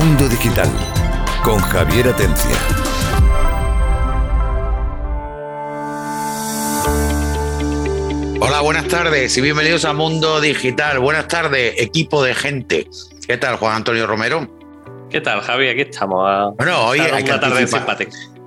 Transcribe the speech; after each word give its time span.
Mundo 0.00 0.30
Digital 0.30 0.66
con 1.44 1.58
Javier 1.58 2.08
Atencia. 2.08 2.56
Hola, 8.40 8.62
buenas 8.62 8.88
tardes 8.88 9.36
y 9.36 9.42
bienvenidos 9.42 9.84
a 9.84 9.92
Mundo 9.92 10.40
Digital. 10.40 11.00
Buenas 11.00 11.28
tardes, 11.28 11.74
equipo 11.76 12.24
de 12.24 12.34
gente. 12.34 12.88
¿Qué 13.28 13.36
tal, 13.36 13.56
Juan 13.56 13.76
Antonio 13.76 14.06
Romero? 14.06 14.48
¿Qué 15.10 15.20
tal, 15.20 15.42
Javi? 15.42 15.68
Aquí 15.68 15.82
estamos. 15.82 16.24
A 16.26 16.46
bueno, 16.56 16.86
hoy 16.86 17.00
hay 17.00 17.22
que, 17.22 17.32
tarde 17.34 17.68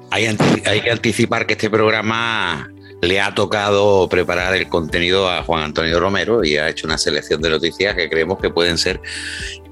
hay, 0.09 0.37
hay 0.65 0.81
que 0.81 0.89
anticipar 0.89 1.45
que 1.45 1.53
este 1.53 1.69
programa 1.69 2.67
le 3.03 3.21
ha 3.21 3.35
tocado 3.35 4.09
preparar 4.09 4.55
el 4.55 4.67
contenido 4.69 5.29
a 5.29 5.43
Juan 5.43 5.61
Antonio 5.61 5.99
Romero 5.99 6.43
y 6.43 6.57
ha 6.57 6.69
hecho 6.69 6.87
una 6.87 6.97
selección 6.97 7.43
de 7.43 7.51
noticias 7.51 7.93
que 7.95 8.09
creemos 8.09 8.39
que 8.39 8.49
pueden 8.49 8.79
ser 8.79 8.99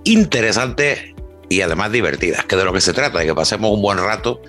interesantes 0.04 1.11
y 1.52 1.62
además 1.62 1.92
divertidas, 1.92 2.46
que 2.46 2.56
de 2.56 2.64
lo 2.64 2.74
que 2.74 2.82
se 2.82 2.94
trata, 2.94 3.20
de 3.20 3.26
que 3.26 3.36
pasemos 3.36 3.72
un 3.72 3.82
buen 3.82 3.98
rato 3.98 4.42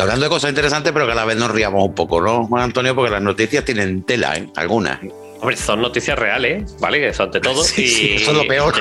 hablando 0.00 0.24
de 0.24 0.30
cosas 0.30 0.50
interesantes, 0.50 0.92
pero 0.92 1.06
que 1.06 1.12
a 1.12 1.14
la 1.14 1.24
vez 1.24 1.36
nos 1.36 1.50
riamos 1.50 1.84
un 1.84 1.94
poco, 1.94 2.20
¿no, 2.20 2.46
Juan 2.46 2.64
Antonio? 2.64 2.94
Porque 2.94 3.10
las 3.10 3.22
noticias 3.22 3.64
tienen 3.64 4.02
tela, 4.04 4.36
¿eh? 4.36 4.48
Algunas. 4.56 4.98
Hombre, 5.40 5.56
son 5.56 5.82
noticias 5.82 6.16
reales, 6.18 6.76
¿vale? 6.78 7.00
Que 7.00 7.12
son 7.12 7.30
de 7.32 7.40
todo. 7.40 7.62
y... 7.76 8.14
eso 8.14 8.30
es 8.30 8.36
lo 8.36 8.46
peor. 8.46 8.74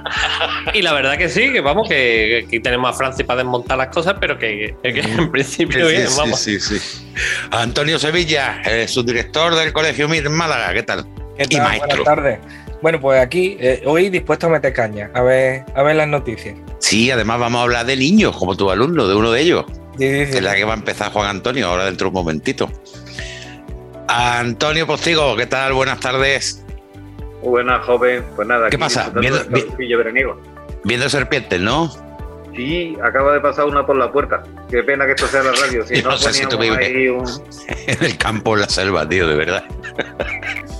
y 0.74 0.82
la 0.82 0.92
verdad 0.92 1.18
que 1.18 1.28
sí, 1.28 1.52
que 1.52 1.60
vamos, 1.60 1.88
que 1.88 2.44
aquí 2.46 2.60
tenemos 2.60 2.90
a 2.90 2.92
Francia 2.92 3.26
para 3.26 3.42
desmontar 3.42 3.78
las 3.78 3.88
cosas, 3.88 4.14
pero 4.20 4.38
que, 4.38 4.76
en 4.82 5.30
principio 5.30 5.88
bien, 5.88 6.06
vamos. 6.16 6.38
Sí, 6.38 6.60
sí, 6.60 6.78
sí. 6.78 7.04
Antonio 7.50 7.98
Sevilla, 7.98 8.62
subdirector 8.86 9.56
del 9.56 9.72
Colegio 9.72 10.08
Mir 10.08 10.30
Málaga, 10.30 10.72
¿qué 10.72 10.84
tal? 10.84 11.04
¿Qué 11.36 11.46
tal? 11.46 11.52
Y 11.52 11.60
maestro. 11.60 11.88
Buenas 11.88 12.04
tardes. 12.04 12.38
Bueno, 12.80 13.00
pues 13.00 13.20
aquí, 13.20 13.56
eh, 13.58 13.82
hoy 13.86 14.08
dispuesto 14.08 14.46
a 14.46 14.50
meter 14.50 14.72
caña, 14.72 15.10
a 15.14 15.22
ver, 15.22 15.64
a 15.74 15.82
ver 15.82 15.96
las 15.96 16.08
noticias. 16.08 16.54
Sí, 16.78 17.10
además 17.10 17.40
vamos 17.40 17.60
a 17.60 17.62
hablar 17.64 17.86
de 17.86 17.96
niños, 17.96 18.36
como 18.36 18.56
tu 18.56 18.70
alumno, 18.70 19.08
de 19.08 19.14
uno 19.16 19.32
de 19.32 19.40
ellos. 19.40 19.64
Sí, 19.98 20.04
Es 20.04 20.42
la 20.42 20.54
que 20.54 20.64
va 20.64 20.74
a 20.74 20.76
empezar 20.76 21.12
Juan 21.12 21.28
Antonio, 21.28 21.66
ahora 21.66 21.86
dentro 21.86 22.06
de 22.06 22.08
un 22.08 22.14
momentito. 22.14 22.70
Antonio 24.06 24.86
Postigo, 24.86 25.36
¿qué 25.36 25.46
tal? 25.46 25.72
Buenas 25.72 25.98
tardes. 25.98 26.64
buenas, 27.42 27.84
joven. 27.84 28.24
Pues 28.36 28.46
nada, 28.46 28.70
¿qué 28.70 28.78
pasa? 28.78 29.10
Viendo, 29.10 29.40
viendo 30.84 31.08
serpientes, 31.08 31.60
¿no? 31.60 31.92
Sí, 32.54 32.96
acaba 33.04 33.34
de 33.34 33.40
pasar 33.40 33.66
una 33.66 33.84
por 33.84 33.96
la 33.96 34.10
puerta. 34.10 34.42
Qué 34.70 34.82
pena 34.82 35.04
que 35.04 35.12
esto 35.12 35.26
sea 35.26 35.42
la 35.42 35.52
radio. 35.52 35.86
Si 35.86 36.02
no, 36.02 36.16
sé 36.16 36.32
si 36.32 36.46
tú 36.46 36.58
vives 36.58 36.78
en 37.86 38.04
el 38.04 38.16
campo, 38.16 38.54
en 38.54 38.62
la 38.62 38.68
selva, 38.68 39.08
tío, 39.08 39.26
de 39.26 39.34
verdad. 39.34 39.64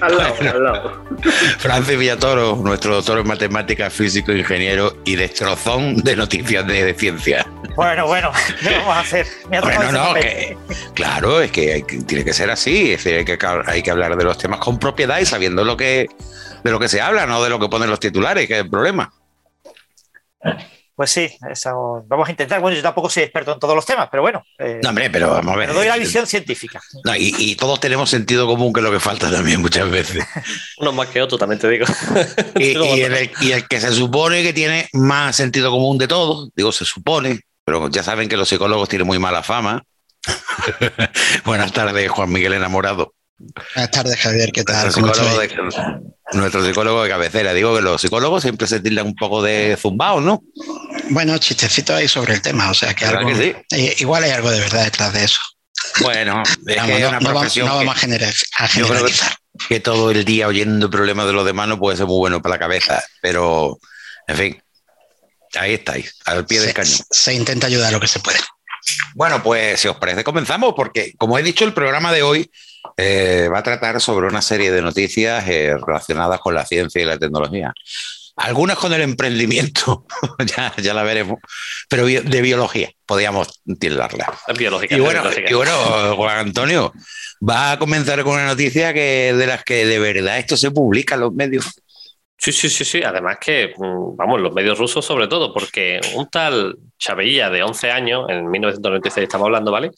al 0.00 0.16
lado, 0.16 0.34
al 0.40 0.64
lado. 0.64 1.04
Francis 1.58 1.98
Villatoro, 1.98 2.56
nuestro 2.56 2.94
doctor 2.94 3.18
en 3.18 3.26
matemáticas, 3.26 3.92
físico, 3.92 4.32
ingeniero 4.32 4.96
y 5.04 5.16
destrozón 5.16 5.96
de 5.96 6.16
noticias 6.16 6.66
de, 6.66 6.94
ciencia. 6.94 7.46
Bueno, 7.74 8.06
bueno, 8.06 8.30
¿qué 8.60 8.70
vamos 8.70 8.96
a 8.96 9.00
hacer? 9.00 9.26
Bueno, 9.48 9.92
no, 9.92 10.14
que, 10.14 10.56
claro, 10.94 11.40
es 11.40 11.50
que, 11.50 11.84
tiene 12.06 12.24
que 12.24 12.32
ser 12.32 12.50
así. 12.50 12.92
Es 12.92 13.04
decir, 13.04 13.18
hay 13.18 13.24
que, 13.24 13.38
hay 13.66 13.82
que 13.82 13.90
hablar 13.90 14.16
de 14.16 14.24
los 14.24 14.38
temas 14.38 14.60
con 14.60 14.78
propiedad 14.78 15.18
y 15.18 15.26
sabiendo 15.26 15.64
lo 15.64 15.76
que, 15.76 16.08
de 16.64 16.70
lo 16.70 16.78
que 16.78 16.88
se 16.88 17.00
habla, 17.00 17.26
no 17.26 17.42
de 17.42 17.50
lo 17.50 17.58
que 17.58 17.68
ponen 17.68 17.90
los 17.90 18.00
titulares, 18.00 18.46
que 18.46 18.54
es 18.54 18.60
el 18.60 18.70
problema. 18.70 19.12
Pues 20.96 21.10
sí, 21.10 21.28
eso 21.50 22.02
vamos 22.06 22.26
a 22.26 22.30
intentar. 22.30 22.58
Bueno, 22.58 22.74
yo 22.74 22.82
tampoco 22.82 23.10
soy 23.10 23.24
experto 23.24 23.52
en 23.52 23.60
todos 23.60 23.74
los 23.74 23.84
temas, 23.84 24.08
pero 24.10 24.22
bueno. 24.22 24.42
Eh, 24.58 24.80
no, 24.82 24.88
hombre, 24.88 25.10
pero 25.10 25.28
vamos 25.28 25.54
a 25.54 25.58
ver. 25.58 25.68
Pero 25.68 25.78
doy 25.78 25.88
la 25.88 25.98
visión 25.98 26.26
científica. 26.26 26.80
No, 27.04 27.14
y, 27.14 27.54
todos 27.56 27.78
tenemos 27.80 28.08
sentido 28.08 28.46
común, 28.46 28.72
que 28.72 28.80
es 28.80 28.84
lo 28.84 28.90
que 28.90 28.98
falta 28.98 29.30
también 29.30 29.60
muchas 29.60 29.90
veces. 29.90 30.24
Uno 30.78 30.92
más 30.92 31.08
que 31.08 31.20
otro, 31.20 31.36
también 31.36 31.60
te 31.60 31.68
digo. 31.68 31.84
y, 32.58 32.70
el, 33.02 33.30
y, 33.42 33.52
el, 33.52 33.68
que 33.68 33.78
se 33.78 33.92
supone 33.92 34.42
que 34.42 34.54
tiene 34.54 34.88
más 34.94 35.36
sentido 35.36 35.70
común 35.70 35.98
de 35.98 36.08
todos, 36.08 36.48
digo, 36.56 36.72
se 36.72 36.86
supone, 36.86 37.40
pero 37.62 37.90
ya 37.90 38.02
saben 38.02 38.30
que 38.30 38.38
los 38.38 38.48
psicólogos 38.48 38.88
tienen 38.88 39.06
muy 39.06 39.18
mala 39.18 39.42
fama. 39.42 39.84
Buenas 41.44 41.72
tardes, 41.72 42.10
Juan 42.10 42.32
Miguel 42.32 42.54
Enamorado. 42.54 43.12
Buenas 43.74 43.90
tardes, 43.90 44.16
Javier, 44.16 44.50
¿qué 44.50 44.64
tal? 44.64 44.90
Nuestro 46.36 46.64
psicólogo 46.64 47.02
de 47.02 47.08
cabecera. 47.08 47.52
Digo 47.52 47.74
que 47.74 47.82
los 47.82 48.00
psicólogos 48.00 48.42
siempre 48.42 48.66
se 48.66 48.80
tildan 48.80 49.06
un 49.06 49.14
poco 49.14 49.42
de 49.42 49.76
zumbao, 49.80 50.20
¿no? 50.20 50.42
Bueno, 51.10 51.38
chistecito 51.38 51.94
ahí 51.94 52.08
sobre 52.08 52.34
el 52.34 52.42
tema, 52.42 52.70
o 52.70 52.74
sea 52.74 52.94
que, 52.94 53.04
algo, 53.04 53.30
eh, 53.30 53.64
igual 53.98 54.24
hay 54.24 54.30
algo 54.30 54.50
de 54.50 54.60
verdad 54.60 54.84
detrás 54.84 55.12
de 55.12 55.24
eso. 55.24 55.40
Bueno, 56.00 56.42
es 56.44 56.82
que 56.82 57.00
no, 57.00 57.08
una 57.08 57.20
profesión 57.20 57.68
vamos, 57.68 57.94
a, 57.94 57.98
generalizar. 57.98 58.70
Yo 58.74 58.88
creo 58.88 59.06
que, 59.68 59.80
todo 59.80 60.10
el 60.10 60.24
día 60.24 60.48
oyendo 60.48 60.90
problemas 60.90 61.26
de 61.26 61.32
los 61.32 61.44
demás 61.44 61.68
no 61.68 61.78
puede 61.78 61.96
ser 61.96 62.06
muy 62.06 62.18
bueno 62.18 62.42
para 62.42 62.56
la 62.56 62.58
cabeza, 62.58 63.02
pero, 63.20 63.78
en 64.26 64.36
fin, 64.36 64.62
ahí 65.54 65.74
estáis, 65.74 66.16
al 66.24 66.44
pie 66.46 66.60
del 66.60 66.74
cañón. 66.74 66.98
Se 67.10 67.34
intenta 67.34 67.66
ayudar 67.66 67.92
lo 67.92 68.00
que 68.00 68.08
se 68.08 68.20
puede. 68.20 68.38
Bueno, 69.14 69.42
pues 69.42 69.80
si 69.80 69.88
os 69.88 69.96
parece, 69.96 70.24
comenzamos, 70.24 70.74
porque 70.74 71.14
como 71.16 71.38
he 71.38 71.42
dicho, 71.42 71.64
el 71.64 71.72
programa 71.72 72.12
de 72.12 72.22
hoy 72.22 72.50
eh, 72.96 73.48
va 73.52 73.58
a 73.58 73.62
tratar 73.62 74.00
sobre 74.00 74.26
una 74.26 74.42
serie 74.42 74.70
de 74.70 74.82
noticias 74.82 75.46
eh, 75.48 75.74
relacionadas 75.84 76.40
con 76.40 76.54
la 76.54 76.64
ciencia 76.64 77.02
y 77.02 77.04
la 77.04 77.18
tecnología. 77.18 77.72
Algunas 78.36 78.76
con 78.76 78.92
el 78.92 79.00
emprendimiento, 79.00 80.06
ya, 80.82 80.94
la 80.94 81.02
veremos, 81.02 81.38
pero 81.88 82.04
de 82.04 82.42
biología, 82.42 82.90
podríamos 83.06 83.62
tildarla. 83.78 84.30
Biológica, 84.56 84.94
y 84.94 85.00
bueno, 85.00 85.22
y 85.48 85.54
bueno, 85.54 86.16
Juan 86.16 86.38
Antonio, 86.38 86.92
va 87.46 87.72
a 87.72 87.78
comenzar 87.78 88.22
con 88.24 88.34
una 88.34 88.46
noticia 88.46 88.92
que 88.92 89.32
de 89.34 89.46
las 89.46 89.64
que 89.64 89.86
de 89.86 89.98
verdad 89.98 90.38
esto 90.38 90.56
se 90.56 90.70
publica 90.70 91.14
en 91.14 91.22
los 91.22 91.32
medios. 91.32 91.82
Sí, 92.38 92.52
sí, 92.52 92.68
sí, 92.68 92.84
sí. 92.84 93.02
Además 93.02 93.38
que, 93.40 93.72
mm, 93.76 94.16
vamos, 94.16 94.40
los 94.40 94.52
medios 94.52 94.78
rusos 94.78 95.04
sobre 95.04 95.28
todo, 95.28 95.52
porque 95.52 96.00
un 96.14 96.28
tal 96.28 96.76
Chavilla 96.98 97.50
de 97.50 97.62
11 97.62 97.90
años, 97.90 98.26
en 98.28 98.50
1996 98.50 99.24
estamos 99.24 99.46
hablando, 99.46 99.72
¿vale? 99.72 99.90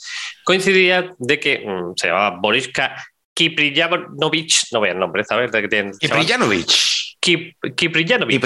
Coincidía 0.44 1.14
de 1.18 1.40
que 1.40 1.64
mm, 1.66 1.92
se 1.96 2.08
llamaba 2.08 2.38
Boriska 2.40 2.96
Kipriyanovich, 3.34 4.72
no 4.72 4.80
voy 4.80 4.90
el 4.90 4.98
nombre, 4.98 5.24
¿sabes? 5.24 5.52
De 5.52 5.62
que 5.62 5.68
tiene, 5.68 5.92
Kipriyanovich. 5.98 7.16
Kipriyanovich. 7.20 8.40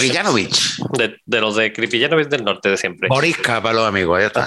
De, 0.92 1.16
de, 1.24 1.40
los 1.40 1.56
de 1.56 1.72
Kipriyanovich 1.72 2.28
del 2.28 2.44
norte 2.44 2.70
de 2.70 2.76
siempre. 2.76 3.08
Boriska 3.08 3.62
para 3.62 3.74
los 3.74 3.88
amigos, 3.88 4.20
ya 4.20 4.26
está. 4.26 4.46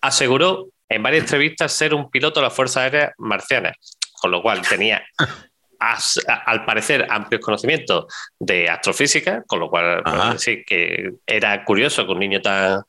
Aseguró 0.00 0.68
en 0.88 1.02
varias 1.02 1.24
entrevistas 1.24 1.72
ser 1.72 1.94
un 1.94 2.10
piloto 2.10 2.40
de 2.40 2.44
la 2.44 2.50
Fuerza 2.50 2.82
Aérea 2.82 3.12
Marciana, 3.18 3.74
con 4.12 4.30
lo 4.30 4.40
cual 4.40 4.62
tenía 4.62 5.04
al 5.78 6.64
parecer 6.64 7.06
amplios 7.10 7.42
conocimientos 7.42 8.06
de 8.38 8.68
astrofísica, 8.68 9.44
con 9.46 9.60
lo 9.60 9.68
cual 9.68 10.02
pues, 10.02 10.42
sí, 10.42 10.64
que 10.66 11.10
era 11.26 11.64
curioso 11.64 12.06
que 12.06 12.12
un 12.12 12.18
niño 12.20 12.40
tan 12.40 12.82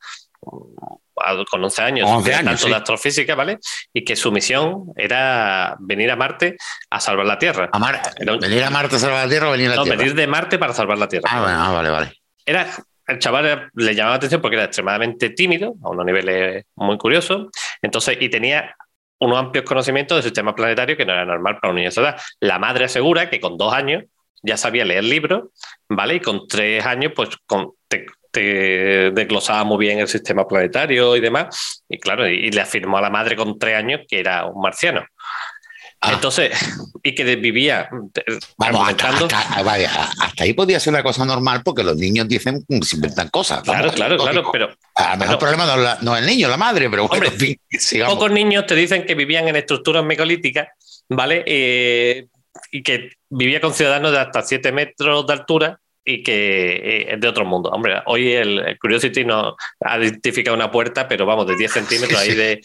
con 1.50 1.64
11 1.64 1.82
años, 1.82 2.10
11 2.10 2.32
tanto 2.44 2.68
de 2.68 2.76
astrofísica, 2.76 3.36
¿vale? 3.36 3.60
Y 3.94 4.06
que 4.06 4.16
su 4.16 4.32
misión 4.32 4.94
era 4.96 5.76
venir 5.80 6.12
a 6.12 6.16
Marte 6.16 6.58
a 6.90 7.00
salvar 7.00 7.26
la 7.26 7.40
Tierra. 7.40 7.70
¿Venir 8.40 8.64
a 8.64 8.70
Marte 8.70 8.98
a 8.98 9.00
salvar 9.00 9.24
la 9.26 9.30
Tierra 9.30 9.50
o 9.50 9.52
venir 9.52 9.68
a 9.68 9.70
la 9.72 9.76
no, 9.78 9.84
Tierra? 9.84 9.98
venir 9.98 10.16
de 10.16 10.28
Marte 10.28 10.60
para 10.60 10.74
salvar 10.74 10.98
la 10.98 11.08
Tierra. 11.08 11.28
Ah, 11.32 11.42
bueno, 11.42 11.58
ah, 11.60 11.72
vale, 11.72 11.90
vale. 11.90 12.14
Era, 12.46 12.68
el 13.08 13.20
chaval 13.20 13.72
le 13.74 13.96
llamaba 13.96 14.14
la 14.14 14.18
atención 14.18 14.42
porque 14.42 14.58
era 14.58 14.66
extremadamente 14.66 15.32
tímido, 15.32 15.76
a 15.84 15.90
unos 15.90 16.06
niveles 16.06 16.66
muy 16.76 16.98
curiosos, 16.98 17.48
entonces, 17.82 18.18
y 18.20 18.30
tenía 18.30 18.76
unos 19.20 19.38
amplios 19.38 19.66
conocimientos 19.66 20.18
del 20.18 20.24
sistema 20.24 20.56
planetario 20.56 20.96
que 20.96 21.06
no 21.06 21.14
era 21.14 21.26
normal 21.26 21.58
para 21.60 21.72
un 21.72 21.78
niño. 21.78 21.90
La 22.40 22.60
madre 22.60 22.86
asegura 22.86 23.30
que 23.30 23.40
con 23.40 23.58
dos 23.58 23.74
años 23.74 24.04
ya 24.44 24.58
sabía 24.58 24.86
leer 24.86 25.04
libros, 25.04 25.46
¿vale? 25.90 26.16
Y 26.16 26.20
con 26.20 26.48
tres 26.48 26.86
años, 26.86 27.14
pues 27.16 27.30
te, 27.88 28.06
desglosaba 29.12 29.64
muy 29.64 29.80
bien 29.80 30.00
el 30.00 30.08
sistema 30.08 30.48
planetario 30.48 31.16
y 31.16 31.20
demás. 31.20 31.84
Y 31.90 31.98
claro, 31.98 32.28
y, 32.28 32.52
le 32.52 32.62
afirmó 32.62 32.98
a 32.98 33.02
la 33.02 33.10
madre 33.10 33.36
con 33.36 33.58
tres 33.58 33.76
años 33.76 34.02
que 34.08 34.20
era 34.20 34.46
un 34.46 34.62
marciano. 34.62 35.06
Ah. 36.08 36.14
Entonces, 36.14 36.52
y 37.04 37.14
que 37.14 37.36
vivía. 37.36 37.90
Vamos, 38.58 38.88
hasta, 38.88 39.10
hasta, 39.10 40.44
ahí 40.44 40.54
podía 40.54 40.80
ser 40.80 40.94
una 40.94 41.04
cosa 41.04 41.26
normal 41.26 41.62
porque 41.64 41.84
los 41.84 41.98
niños 41.98 42.28
dicen, 42.28 42.64
mm, 42.68 42.82
se 42.82 42.96
inventan 42.96 43.30
cosas. 43.30 43.62
Claro, 43.62 43.92
claro, 43.92 44.18
claro, 44.18 44.50
pero. 44.52 44.70
el 44.70 45.38
problema 45.38 45.98
no, 46.02 46.16
es 46.16 46.22
el 46.22 46.28
niño, 46.28 46.48
la 46.48 46.58
madre, 46.58 46.90
pero 46.90 47.08
bueno, 47.08 47.30
Pocos 48.08 48.32
niños 48.32 48.66
te 48.66 48.76
dicen 48.76 49.06
que 49.06 49.16
vivían 49.16 49.48
en 49.48 49.58
estructuras 49.58 50.04
megalíticas, 50.04 50.70
¿vale? 51.10 51.44
Eh, 51.46 52.28
y 52.72 52.82
que 52.84 53.12
vivía 53.30 53.60
con 53.60 53.74
ciudadanos 53.74 54.12
de 54.12 54.20
hasta 54.20 54.42
7 54.42 54.72
metros 54.72 55.28
de 55.28 55.34
altura 55.34 55.80
y 56.10 56.24
que 56.24 56.76
eh, 56.76 57.14
es 57.14 57.20
de 57.20 57.28
otro 57.28 57.44
mundo. 57.44 57.70
Hombre, 57.70 58.02
hoy 58.06 58.32
el, 58.32 58.78
Curiosity 58.80 59.26
no 59.26 59.58
ha 59.82 60.00
identificado 60.00 60.56
una 60.56 60.72
puerta, 60.72 61.06
pero 61.06 61.26
vamos, 61.26 61.46
de 61.48 61.58
10 61.58 61.70
centímetros 61.70 62.18
ahí 62.18 62.34
de... 62.34 62.62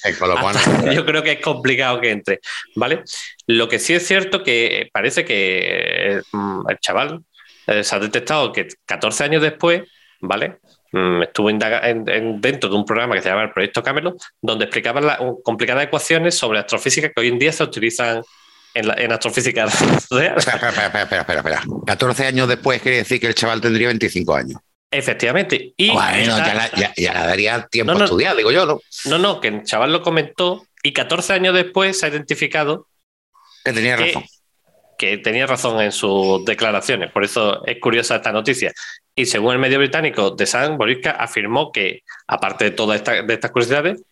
yo 0.95 1.05
creo 1.05 1.25
que 1.25 1.33
es 1.33 1.41
complicado 1.41 2.01
que 2.01 2.13
entre, 2.13 2.41
¿vale? 2.77 3.03
Lo 3.49 3.69
que 3.69 3.81
sí 3.81 3.95
es 3.95 4.07
cierto 4.07 4.45
que 4.45 4.89
parece 4.93 5.25
que 5.25 6.21
mm, 6.31 6.71
el 6.71 6.79
chaval 6.79 7.25
eh, 7.67 7.83
se 7.83 7.97
ha 7.97 7.99
detectado 7.99 8.53
que 8.53 8.69
14 8.87 9.25
años 9.25 9.43
después, 9.43 9.83
¿vale? 10.21 10.59
Mm, 10.93 11.23
estuvo 11.23 11.51
dentro 11.51 12.71
de 12.71 12.77
un 12.77 12.85
programa 12.85 13.17
que 13.17 13.23
se 13.23 13.29
llama 13.29 13.43
el 13.43 13.51
Proyecto 13.51 13.83
Camelot, 13.83 14.23
donde 14.41 14.67
explicaban 14.67 15.05
las 15.05 15.19
complicadas 15.43 15.85
ecuaciones 15.85 16.37
sobre 16.37 16.61
astrofísica 16.61 17.09
que 17.09 17.21
hoy 17.21 17.29
en 17.29 17.41
día 17.41 17.51
se 17.51 17.65
utilizan 17.65 18.23
en, 18.75 19.13
astrofísica 19.13 19.65
Espera, 20.11 20.35
espera, 20.37 20.69
espera, 20.69 21.03
espera, 21.21 21.39
espera, 21.41 21.63
14 21.87 22.27
años 22.27 22.49
después 22.49 22.81
quiere 22.83 22.99
decir 22.99 23.21
que 23.21 23.27
el 23.27 23.35
chaval 23.35 23.61
tendría 23.61 23.89
25 23.89 24.35
años. 24.35 24.61
Efectivamente. 24.91 25.73
Y 25.77 25.91
bueno, 25.91 26.37
ya, 26.39 26.55
la, 26.55 26.71
ya- 26.73 26.93
ya 26.97 27.15
la 27.15 27.27
daría 27.27 27.67
tiempo 27.71 27.95
No, 27.95 28.01
a 28.01 28.05
estudiar, 28.05 28.37
digo 28.37 28.51
yo, 28.53 28.67
¿no? 28.67 28.81
No, 29.07 29.19
no, 29.19 29.41
que 29.41 29.49
el 29.49 29.63
chaval 29.65 29.93
lo 29.93 30.03
comentó 30.03 30.67
y 30.83 30.93
14 30.93 31.33
años 31.33 31.55
después 31.55 31.99
se 31.99 32.07
ha 32.07 32.09
identificado 32.11 32.89
Que 33.65 33.73
tenía 33.73 33.97
que, 33.97 34.07
razón. 34.07 34.25
que 34.99 35.17
tenía 35.19 35.47
razón 35.47 35.81
en 35.81 35.93
sus 35.93 36.45
declaraciones. 36.45 37.11
Por 37.11 37.25
eso 37.25 37.65
es 37.67 37.79
curiosa 37.81 38.17
esta 38.17 38.33
noticia. 38.33 38.73
Y 39.15 39.27
según 39.27 39.55
el 39.55 39.59
medio 39.61 39.79
británico, 39.79 40.37
The 40.37 40.47
Sun, 40.47 40.77
Borisca 40.77 41.13
afirmó 41.13 41.73
que, 41.73 42.01
aparte 42.27 42.65
de 42.67 42.71
todas 42.73 42.97
esta- 42.97 43.23
de 43.23 43.35
estas 43.35 43.51
curiosidades, 43.51 44.03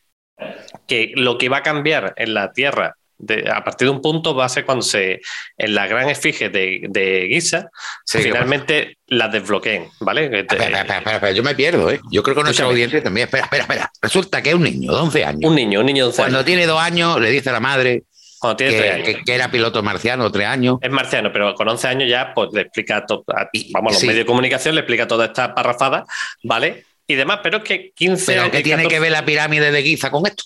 que 0.87 1.13
lo 1.15 1.37
que 1.37 1.49
va 1.51 1.59
a 1.59 1.63
cambiar 1.63 2.15
en 2.17 2.33
la 2.33 2.53
Tierra 2.53 2.97
de- 3.21 3.51
a 3.51 3.63
partir 3.63 3.87
de 3.87 3.93
un 3.93 4.01
punto 4.01 4.35
va 4.35 4.45
a 4.45 4.49
ser 4.49 4.65
cuando 4.65 4.83
se 4.83 5.21
en 5.59 5.75
la 5.75 5.87
gran 5.87 6.09
esfinge 6.09 6.49
de, 6.49 6.81
de 6.89 7.29
Giza 7.31 7.69
Sí, 8.05 8.19
¿qué 8.19 8.25
finalmente 8.25 8.99
la 9.07 9.29
desbloqueen, 9.29 9.89
¿vale? 10.01 10.31
Que 10.31 10.45
te- 10.45 10.57
Espera, 10.57 10.81
espera, 10.99 11.31
yo 11.33 11.43
me 11.43 11.55
pierdo, 11.55 11.91
¿eh? 11.91 12.01
Yo 12.11 12.23
creo 12.23 12.37
que 12.37 12.43
nuestra 12.43 12.67
audiencia 12.67 13.03
también. 13.03 13.25
Espera, 13.27 13.45
espera, 13.45 13.63
espera. 13.65 13.93
Resulta 14.01 14.43
que 14.43 14.51
es 14.51 14.55
un 14.55 14.63
niño 14.65 14.93
de 14.93 14.99
11 15.01 15.25
años. 15.25 15.41
un 15.51 15.55
niño, 15.57 15.81
un 15.81 15.87
niño 15.87 16.05
de 16.05 16.09
11 16.09 16.17
Cuando 16.23 16.39
años, 16.39 16.47
tiene 16.47 16.67
dos 16.67 16.81
años, 16.81 17.21
le 17.21 17.31
dice 17.31 17.51
a 17.51 17.53
la 17.53 17.61
madre 17.61 18.05
cuando 18.39 18.57
tiene 18.57 18.73
tres 18.73 18.83
que, 18.85 18.91
años. 18.95 19.07
que- 19.07 19.25
que 19.25 19.35
era 19.35 19.51
piloto 19.51 19.83
marciano, 19.83 20.31
tres 20.33 20.47
años. 20.47 20.79
Es 20.81 20.91
marciano, 20.91 21.31
pero 21.33 21.55
con 21.55 21.69
11 21.69 21.89
años 21.89 22.09
ya 22.09 22.33
pues 22.35 22.49
le 22.53 22.63
explica, 22.63 23.05
to- 23.05 23.25
a- 23.29 23.49
Y- 23.53 23.71
vamos, 23.73 23.93
los 23.93 24.01
sí. 24.01 24.07
medios 24.07 24.23
de 24.25 24.27
comunicación 24.27 24.75
le 24.75 24.81
explica 24.81 25.07
toda 25.07 25.27
esta 25.27 25.55
parrafada, 25.55 26.05
¿vale? 26.45 26.85
Y 27.07 27.17
demás, 27.17 27.41
pero 27.43 27.59
es 27.59 27.65
que 27.65 27.91
15 27.95 28.33
Pero 28.33 28.45
¿qué 28.53 28.63
tiene 28.63 28.85
14 28.85 28.89
que 28.97 29.01
ver 29.01 29.11
la 29.13 29.25
pirámide 29.25 29.73
de 29.73 29.83
Giza 29.83 30.11
con 30.13 30.25
esto? 30.27 30.45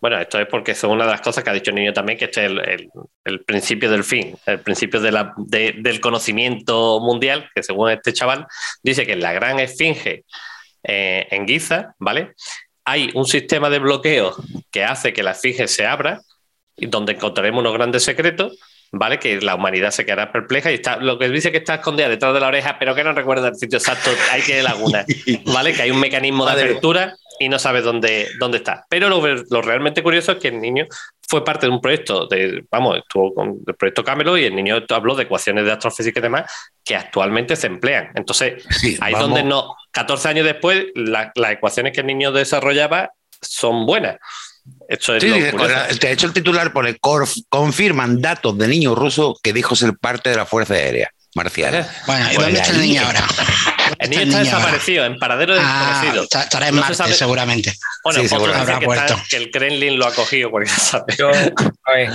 Bueno, 0.00 0.20
esto 0.20 0.38
es 0.38 0.46
porque 0.46 0.72
es 0.72 0.84
una 0.84 1.04
de 1.04 1.10
las 1.10 1.20
cosas 1.20 1.42
que 1.42 1.50
ha 1.50 1.52
dicho 1.54 1.70
el 1.70 1.76
niño 1.76 1.92
también, 1.92 2.18
que 2.18 2.26
este 2.26 2.44
es 2.44 2.50
el, 2.50 2.58
el- 2.60 2.88
el 3.24 3.44
principio 3.44 3.90
del 3.90 4.04
fin, 4.04 4.36
el 4.46 4.60
principio 4.60 5.00
de 5.00 5.10
la- 5.12 5.32
de- 5.36 5.74
del 5.78 6.00
conocimiento 6.00 7.00
mundial, 7.00 7.48
que 7.54 7.62
según 7.62 7.90
este 7.90 8.12
chaval, 8.12 8.46
dice 8.82 9.06
que 9.06 9.12
en 9.12 9.20
la 9.20 9.32
gran 9.32 9.58
esfinge 9.58 10.24
eh, 10.88 11.26
en 11.30 11.48
Giza, 11.48 11.94
¿vale? 11.98 12.34
Hay 12.84 13.10
un 13.14 13.26
sistema 13.26 13.68
de 13.70 13.80
bloqueo 13.80 14.36
que 14.70 14.84
hace 14.84 15.12
que 15.12 15.22
la 15.24 15.32
esfinge 15.32 15.66
se 15.66 15.84
abra, 15.86 16.20
y 16.76 16.86
donde 16.86 17.14
encontraremos 17.14 17.60
unos 17.60 17.72
grandes 17.72 18.04
secretos, 18.04 18.58
¿vale? 18.92 19.18
Que 19.18 19.40
la 19.40 19.54
humanidad 19.56 19.90
se 19.90 20.04
quedará 20.04 20.30
perpleja 20.30 20.70
y 20.70 20.74
está, 20.74 20.96
lo 20.98 21.18
que 21.18 21.28
dice 21.30 21.50
que 21.50 21.58
está 21.58 21.76
escondida 21.76 22.08
detrás 22.08 22.34
de 22.34 22.40
la 22.40 22.48
oreja, 22.48 22.78
pero 22.78 22.94
que 22.94 23.02
no 23.02 23.12
recuerda 23.14 23.48
el 23.48 23.56
sitio 23.56 23.78
exacto, 23.78 24.10
hay 24.30 24.42
que 24.42 24.62
laguna, 24.62 25.04
¿vale? 25.46 25.72
Que 25.72 25.82
hay 25.82 25.90
un 25.90 25.98
mecanismo 25.98 26.44
de 26.46 26.52
apertura 26.52 27.16
y 27.38 27.48
no 27.48 27.58
sabe 27.58 27.82
dónde, 27.82 28.28
dónde 28.38 28.58
está. 28.58 28.84
Pero 28.88 29.08
lo, 29.08 29.22
lo 29.50 29.62
realmente 29.62 30.02
curioso 30.02 30.32
es 30.32 30.38
que 30.38 30.48
el 30.48 30.60
niño 30.60 30.86
fue 31.28 31.44
parte 31.44 31.66
de 31.66 31.72
un 31.72 31.80
proyecto, 31.80 32.26
de, 32.26 32.64
vamos, 32.70 32.98
estuvo 32.98 33.34
con 33.34 33.58
el 33.66 33.74
proyecto 33.74 34.04
Camelo 34.04 34.38
y 34.38 34.44
el 34.44 34.54
niño 34.54 34.82
habló 34.90 35.14
de 35.14 35.24
ecuaciones 35.24 35.64
de 35.64 35.72
astrofísica 35.72 36.20
y 36.20 36.22
demás 36.22 36.50
que 36.84 36.94
actualmente 36.96 37.56
se 37.56 37.66
emplean. 37.66 38.10
Entonces, 38.14 38.62
Sí, 38.70 38.96
ahí 39.00 39.12
vamos. 39.12 39.28
donde 39.30 39.42
no, 39.44 39.74
14 39.90 40.28
años 40.28 40.44
después, 40.46 40.86
la- 40.94 41.32
las 41.34 41.50
ecuaciones 41.52 41.92
que 41.92 42.00
el 42.00 42.06
niño 42.06 42.30
desarrollaba 42.32 43.10
son 43.40 43.86
buenas. 43.86 44.16
Esto 44.88 45.14
es 45.14 45.22
Sí, 45.22 45.28
de 45.30 46.12
hecho 46.12 46.26
el 46.26 46.32
titular 46.32 46.72
pone 46.72 46.96
"Corf- 46.98 47.44
confirman 47.48 48.20
datos 48.20 48.56
de 48.58 48.66
niño 48.66 48.94
ruso 48.96 49.36
que 49.42 49.52
dijo 49.52 49.76
ser 49.76 49.96
parte 49.96 50.30
de 50.30 50.36
la 50.36 50.46
Fuerza 50.46 50.74
Aérea 50.74 51.10
marciana. 51.34 51.86
Bueno, 52.06 52.24
¿y 52.32 52.34
Pues 52.34 52.46
dónde 52.46 52.60
está 52.60 52.72
el 52.72 52.80
niño 52.80 53.02
ahora? 53.04 53.20
El 53.98 54.10
niño 54.10 54.22
está 54.22 54.36
ahora? 54.38 54.44
desaparecido, 54.44 55.04
en 55.04 55.18
paradero 55.18 55.54
Ah, 55.58 56.00
desconocido. 56.02 56.40
estará 56.42 56.68
en 56.68 56.76
No 56.76 56.86
se 56.86 56.94
sabe- 56.94 57.12
seguramente. 57.14 57.72
Bueno, 58.04 58.20
Sí, 58.20 58.26
otros 58.34 58.56
Habrá 58.56 58.78
que, 58.78 58.84
está- 58.86 59.06
puesto. 59.06 59.16
que 59.30 59.36
el 59.36 59.50
Kremlin 59.50 59.98
lo 59.98 60.06
ha 60.06 60.14
cogido, 60.14 60.50
porque 60.50 60.68
ya 60.68 60.76
sabes. 60.76 61.16
Yo, 61.16 61.28
a 61.30 61.92
ver, 61.92 62.10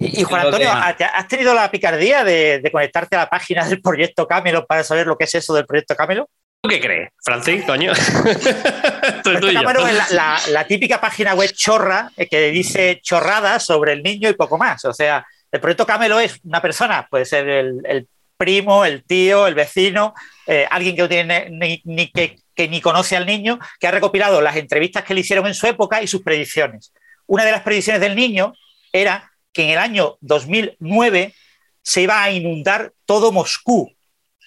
Y, 0.00 0.20
y 0.20 0.24
Juan 0.24 0.46
Antonio, 0.46 0.68
de- 0.74 0.94
¿te- 0.94 1.04
¿has 1.04 1.26
tenido 1.28 1.54
la 1.54 1.70
picardía 1.70 2.22
de, 2.24 2.60
de 2.60 2.70
conectarte 2.70 3.16
a 3.16 3.20
la 3.20 3.28
página 3.28 3.64
del 3.66 3.80
proyecto 3.82 4.26
Camelo 4.28 4.64
para 4.66 4.84
saber 4.84 5.06
lo 5.06 5.16
que 5.16 5.24
es 5.24 5.34
eso 5.34 5.52
del 5.54 5.66
proyecto 5.66 5.96
Camelo? 5.96 6.28
¿Tú 6.60 6.68
qué 6.70 6.80
crees, 6.80 7.10
Francis, 7.22 7.64
coño? 7.64 7.92
Esto 7.92 8.28
es 8.28 8.36
El 8.36 9.22
proyecto 9.22 9.40
tuyo. 9.40 9.60
Camelo 9.62 9.86
es 9.86 9.94
la, 9.94 10.06
la- 10.10 10.40
la 10.48 10.64
típica 10.66 11.00
página 11.00 11.34
web 11.34 11.52
chorra 11.54 12.10
eh, 12.16 12.26
que 12.28 12.50
dice 12.50 13.00
chorradas 13.02 13.64
sobre 13.64 13.92
el 13.92 14.02
niño 14.02 14.28
y 14.28 14.34
poco 14.34 14.56
más. 14.58 14.84
O 14.84 14.92
sea, 14.92 15.24
el 15.50 15.60
proyecto 15.60 15.86
Camelo 15.86 16.20
es 16.20 16.38
una 16.44 16.60
persona, 16.62 17.06
puede 17.08 17.24
ser 17.24 17.48
el, 17.48 17.80
el 17.84 18.08
primo, 18.38 18.84
el 18.84 19.04
tío, 19.04 19.46
el 19.46 19.54
vecino, 19.54 20.14
eh, 20.46 20.66
alguien 20.70 20.96
que 20.96 21.02
no 21.02 21.08
tiene 21.08 21.50
ni, 21.50 22.10
que, 22.10 22.68
ni 22.68 22.80
conoce 22.80 23.16
al 23.16 23.26
niño, 23.26 23.58
que 23.78 23.86
ha 23.86 23.90
recopilado 23.90 24.40
las 24.40 24.56
entrevistas 24.56 25.04
que 25.04 25.12
le 25.12 25.20
hicieron 25.20 25.46
en 25.46 25.54
su 25.54 25.66
época 25.66 26.00
y 26.00 26.06
sus 26.06 26.22
predicciones. 26.22 26.92
Una 27.26 27.44
de 27.44 27.52
las 27.52 27.62
predicciones 27.62 28.00
del 28.00 28.16
niño 28.16 28.54
era 28.92 29.30
que 29.52 29.64
en 29.64 29.70
el 29.70 29.78
año 29.78 30.16
2009 30.20 31.34
se 31.82 32.02
iba 32.02 32.22
a 32.22 32.30
inundar 32.30 32.92
todo 33.04 33.32
Moscú 33.32 33.92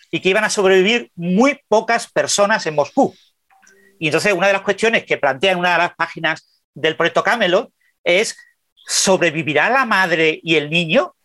y 0.09 0.19
que 0.19 0.29
iban 0.29 0.43
a 0.43 0.49
sobrevivir 0.49 1.11
muy 1.15 1.59
pocas 1.67 2.11
personas 2.11 2.65
en 2.65 2.75
Moscú. 2.75 3.13
Y 3.99 4.07
entonces 4.07 4.33
una 4.33 4.47
de 4.47 4.53
las 4.53 4.63
cuestiones 4.63 5.05
que 5.05 5.17
plantea 5.17 5.51
en 5.51 5.59
una 5.59 5.73
de 5.73 5.77
las 5.77 5.95
páginas 5.95 6.63
del 6.73 6.95
proyecto 6.95 7.23
Camelo 7.23 7.71
es, 8.03 8.35
¿sobrevivirá 8.87 9.69
la 9.69 9.85
madre 9.85 10.39
y 10.41 10.55
el 10.55 10.69
niño 10.69 11.15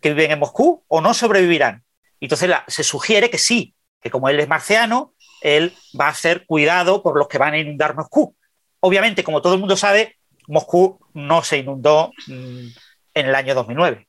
que 0.00 0.10
viven 0.10 0.32
en 0.32 0.38
Moscú 0.38 0.82
o 0.88 1.00
no 1.00 1.12
sobrevivirán? 1.12 1.84
Y 2.22 2.26
entonces 2.26 2.48
la- 2.48 2.64
se 2.68 2.84
sugiere 2.84 3.30
que 3.30 3.38
sí, 3.38 3.74
que 4.00 4.08
como 4.08 4.28
él 4.28 4.38
es 4.38 4.46
marciano, 4.46 5.12
él 5.40 5.72
va 6.00 6.06
a 6.06 6.14
ser 6.14 6.46
cuidado 6.46 7.02
por 7.02 7.18
los 7.18 7.26
que 7.26 7.36
van 7.36 7.54
a 7.54 7.58
inundar 7.58 7.96
Moscú. 7.96 8.36
Obviamente, 8.78 9.24
como 9.24 9.42
todo 9.42 9.54
el 9.54 9.58
mundo 9.58 9.76
sabe, 9.76 10.18
Moscú 10.46 11.00
no 11.14 11.42
se 11.42 11.58
inundó 11.58 12.12
mm, 12.28 12.66
en 13.14 13.26
el 13.26 13.34
año 13.34 13.56
2009. 13.56 14.06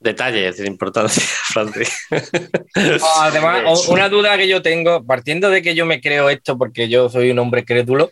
Detalles 0.00 0.56
de 0.56 0.66
importancia, 0.66 1.22
Francis. 1.44 1.96
además, 3.20 3.86
una 3.88 4.08
duda 4.08 4.36
que 4.36 4.48
yo 4.48 4.62
tengo, 4.62 5.06
partiendo 5.06 5.48
de 5.48 5.62
que 5.62 5.76
yo 5.76 5.86
me 5.86 6.00
creo 6.00 6.28
esto 6.28 6.58
porque 6.58 6.88
yo 6.88 7.08
soy 7.08 7.30
un 7.30 7.38
hombre 7.38 7.64
crédulo, 7.64 8.10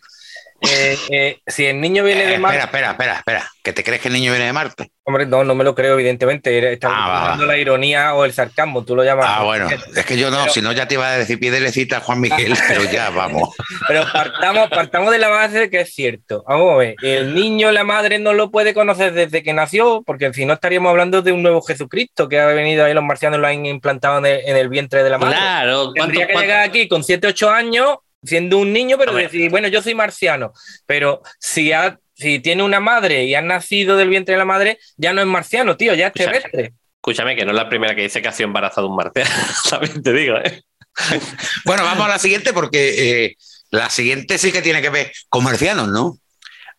eh, 0.60 0.98
eh, 1.10 1.38
si 1.46 1.66
el 1.66 1.80
niño 1.80 2.02
viene 2.04 2.24
Eh, 2.24 2.26
de 2.28 2.38
Marte, 2.38 2.58
espera, 2.58 2.90
espera, 2.90 3.12
espera, 3.14 3.40
espera. 3.42 3.50
¿Que 3.62 3.72
te 3.72 3.84
crees 3.84 4.00
que 4.00 4.08
el 4.08 4.14
niño 4.14 4.32
viene 4.32 4.46
de 4.46 4.52
Marte? 4.52 4.90
hombre, 5.04 5.24
no, 5.24 5.42
no 5.42 5.54
me 5.54 5.64
lo 5.64 5.74
creo, 5.74 5.94
evidentemente. 5.94 6.72
Estaba 6.74 7.32
Ah, 7.32 7.36
la 7.38 7.56
ironía 7.56 8.14
o 8.14 8.26
el 8.26 8.32
sarcasmo, 8.34 8.84
tú 8.84 8.94
lo 8.94 9.04
llamas. 9.04 9.24
Ah, 9.26 9.42
bueno. 9.42 9.66
Es 9.96 10.04
que 10.04 10.18
yo 10.18 10.30
no, 10.30 10.46
si 10.50 10.60
no 10.60 10.72
ya 10.72 10.86
te 10.86 10.94
iba 10.96 11.08
a 11.08 11.16
decir 11.16 11.38
piedelecita 11.38 11.96
a 11.96 12.00
Juan 12.00 12.20
Miguel, 12.20 12.52
pero 12.68 12.84
ya 12.84 13.08
vamos. 13.08 13.54
Pero 13.86 14.04
partamos, 14.12 14.68
partamos 14.68 15.10
de 15.10 15.18
la 15.18 15.28
base 15.28 15.60
de 15.60 15.70
que 15.70 15.80
es 15.80 15.94
cierto. 15.94 16.44
Vamos 16.46 16.74
a 16.74 16.76
ver, 16.76 16.94
el 17.02 17.34
niño, 17.34 17.70
la 17.72 17.84
madre 17.84 18.18
no 18.18 18.34
lo 18.34 18.50
puede 18.50 18.74
conocer 18.74 19.14
desde 19.14 19.42
que 19.42 19.54
nació, 19.54 20.02
porque 20.04 20.30
si 20.34 20.44
no 20.44 20.52
estaríamos 20.54 20.90
hablando 20.90 21.22
de 21.22 21.32
un 21.32 21.42
nuevo 21.42 21.62
Jesucristo 21.62 22.28
que 22.28 22.40
ha 22.40 22.46
venido 22.46 22.84
ahí, 22.84 22.92
los 22.92 23.04
marcianos 23.04 23.40
lo 23.40 23.46
han 23.46 23.64
implantado 23.64 24.18
en 24.18 24.26
el, 24.26 24.40
en 24.44 24.56
el 24.58 24.68
vientre 24.68 25.02
de 25.02 25.08
la 25.10 25.16
madre. 25.16 25.36
Claro, 25.36 25.92
Tendría 25.94 26.26
que 26.26 26.32
¿cuánto- 26.34 26.46
llegar 26.48 26.62
aquí 26.68 26.86
con 26.86 27.02
7, 27.02 27.28
8 27.28 27.48
años, 27.50 27.96
siendo 28.28 28.58
un 28.58 28.72
niño, 28.72 28.96
pero 28.98 29.12
decir, 29.14 29.50
bueno, 29.50 29.66
yo 29.68 29.82
soy 29.82 29.94
marciano. 29.94 30.52
Pero 30.86 31.22
si, 31.40 31.72
ha- 31.72 31.98
si 32.14 32.38
tiene 32.38 32.62
una 32.62 32.78
madre 32.80 33.24
y 33.24 33.34
ha 33.34 33.42
nacido 33.42 33.96
del 33.96 34.08
vientre 34.10 34.34
de 34.34 34.38
la 34.38 34.44
madre, 34.44 34.78
ya 34.96 35.12
no 35.12 35.20
es 35.20 35.26
marciano, 35.26 35.76
tío, 35.76 35.94
ya 35.94 36.08
es 36.08 36.12
Escucha, 36.14 36.32
terrestre. 36.32 36.72
Escúchame, 36.96 37.34
que 37.36 37.44
no 37.44 37.50
es 37.52 37.56
la 37.56 37.68
primera 37.68 37.94
que 37.94 38.02
dice 38.02 38.20
que 38.22 38.28
ha 38.28 38.32
sido 38.32 38.46
embarazado 38.48 38.88
un 38.88 38.96
marciano. 38.96 39.30
También 39.70 40.02
te 40.02 40.12
digo, 40.12 40.36
¿eh? 40.36 40.62
Bueno, 41.64 41.84
vamos 41.84 42.04
a 42.06 42.08
la 42.08 42.18
siguiente 42.18 42.52
porque 42.52 43.24
eh, 43.24 43.36
la 43.70 43.88
siguiente 43.90 44.36
sí 44.38 44.52
que 44.52 44.62
tiene 44.62 44.82
que 44.82 44.90
ver 44.90 45.12
con 45.28 45.44
marcianos, 45.44 45.88
¿no? 45.88 46.18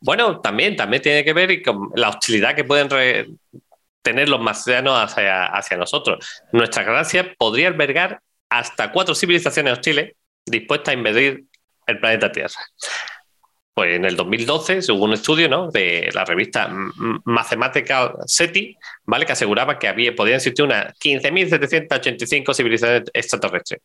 Bueno, 0.01 0.39
también, 0.39 0.75
también 0.77 1.01
tiene 1.01 1.25
que 1.25 1.33
ver 1.33 1.61
con 1.61 1.89
la 1.95 2.09
hostilidad 2.09 2.55
que 2.55 2.63
pueden 2.63 2.89
re- 2.89 3.27
tener 4.01 4.29
los 4.29 4.39
marcianos 4.39 4.97
hacia, 4.97 5.45
hacia 5.47 5.75
nosotros. 5.77 6.25
Nuestra 6.53 6.83
galaxia 6.83 7.33
podría 7.37 7.67
albergar 7.67 8.21
hasta 8.49 8.91
cuatro 8.91 9.13
civilizaciones 9.13 9.73
hostiles 9.73 10.13
dispuestas 10.45 10.93
a 10.93 10.97
invadir 10.97 11.45
el 11.87 11.99
planeta 11.99 12.31
Tierra. 12.31 12.59
Pues 13.73 13.95
en 13.95 14.05
el 14.05 14.15
2012 14.15 14.81
se 14.81 14.91
hubo 14.91 15.05
un 15.05 15.13
estudio 15.13 15.47
¿no? 15.47 15.71
de 15.71 16.09
la 16.13 16.25
revista 16.25 16.69
Mathematical 17.23 18.13
SETI, 18.25 18.75
¿vale? 19.05 19.25
que 19.25 19.31
aseguraba 19.31 19.79
que 19.79 19.87
había, 19.87 20.13
podían 20.15 20.35
existir 20.35 20.65
unas 20.65 20.93
15.785 20.99 22.53
civilizaciones 22.53 23.09
extraterrestres. 23.13 23.81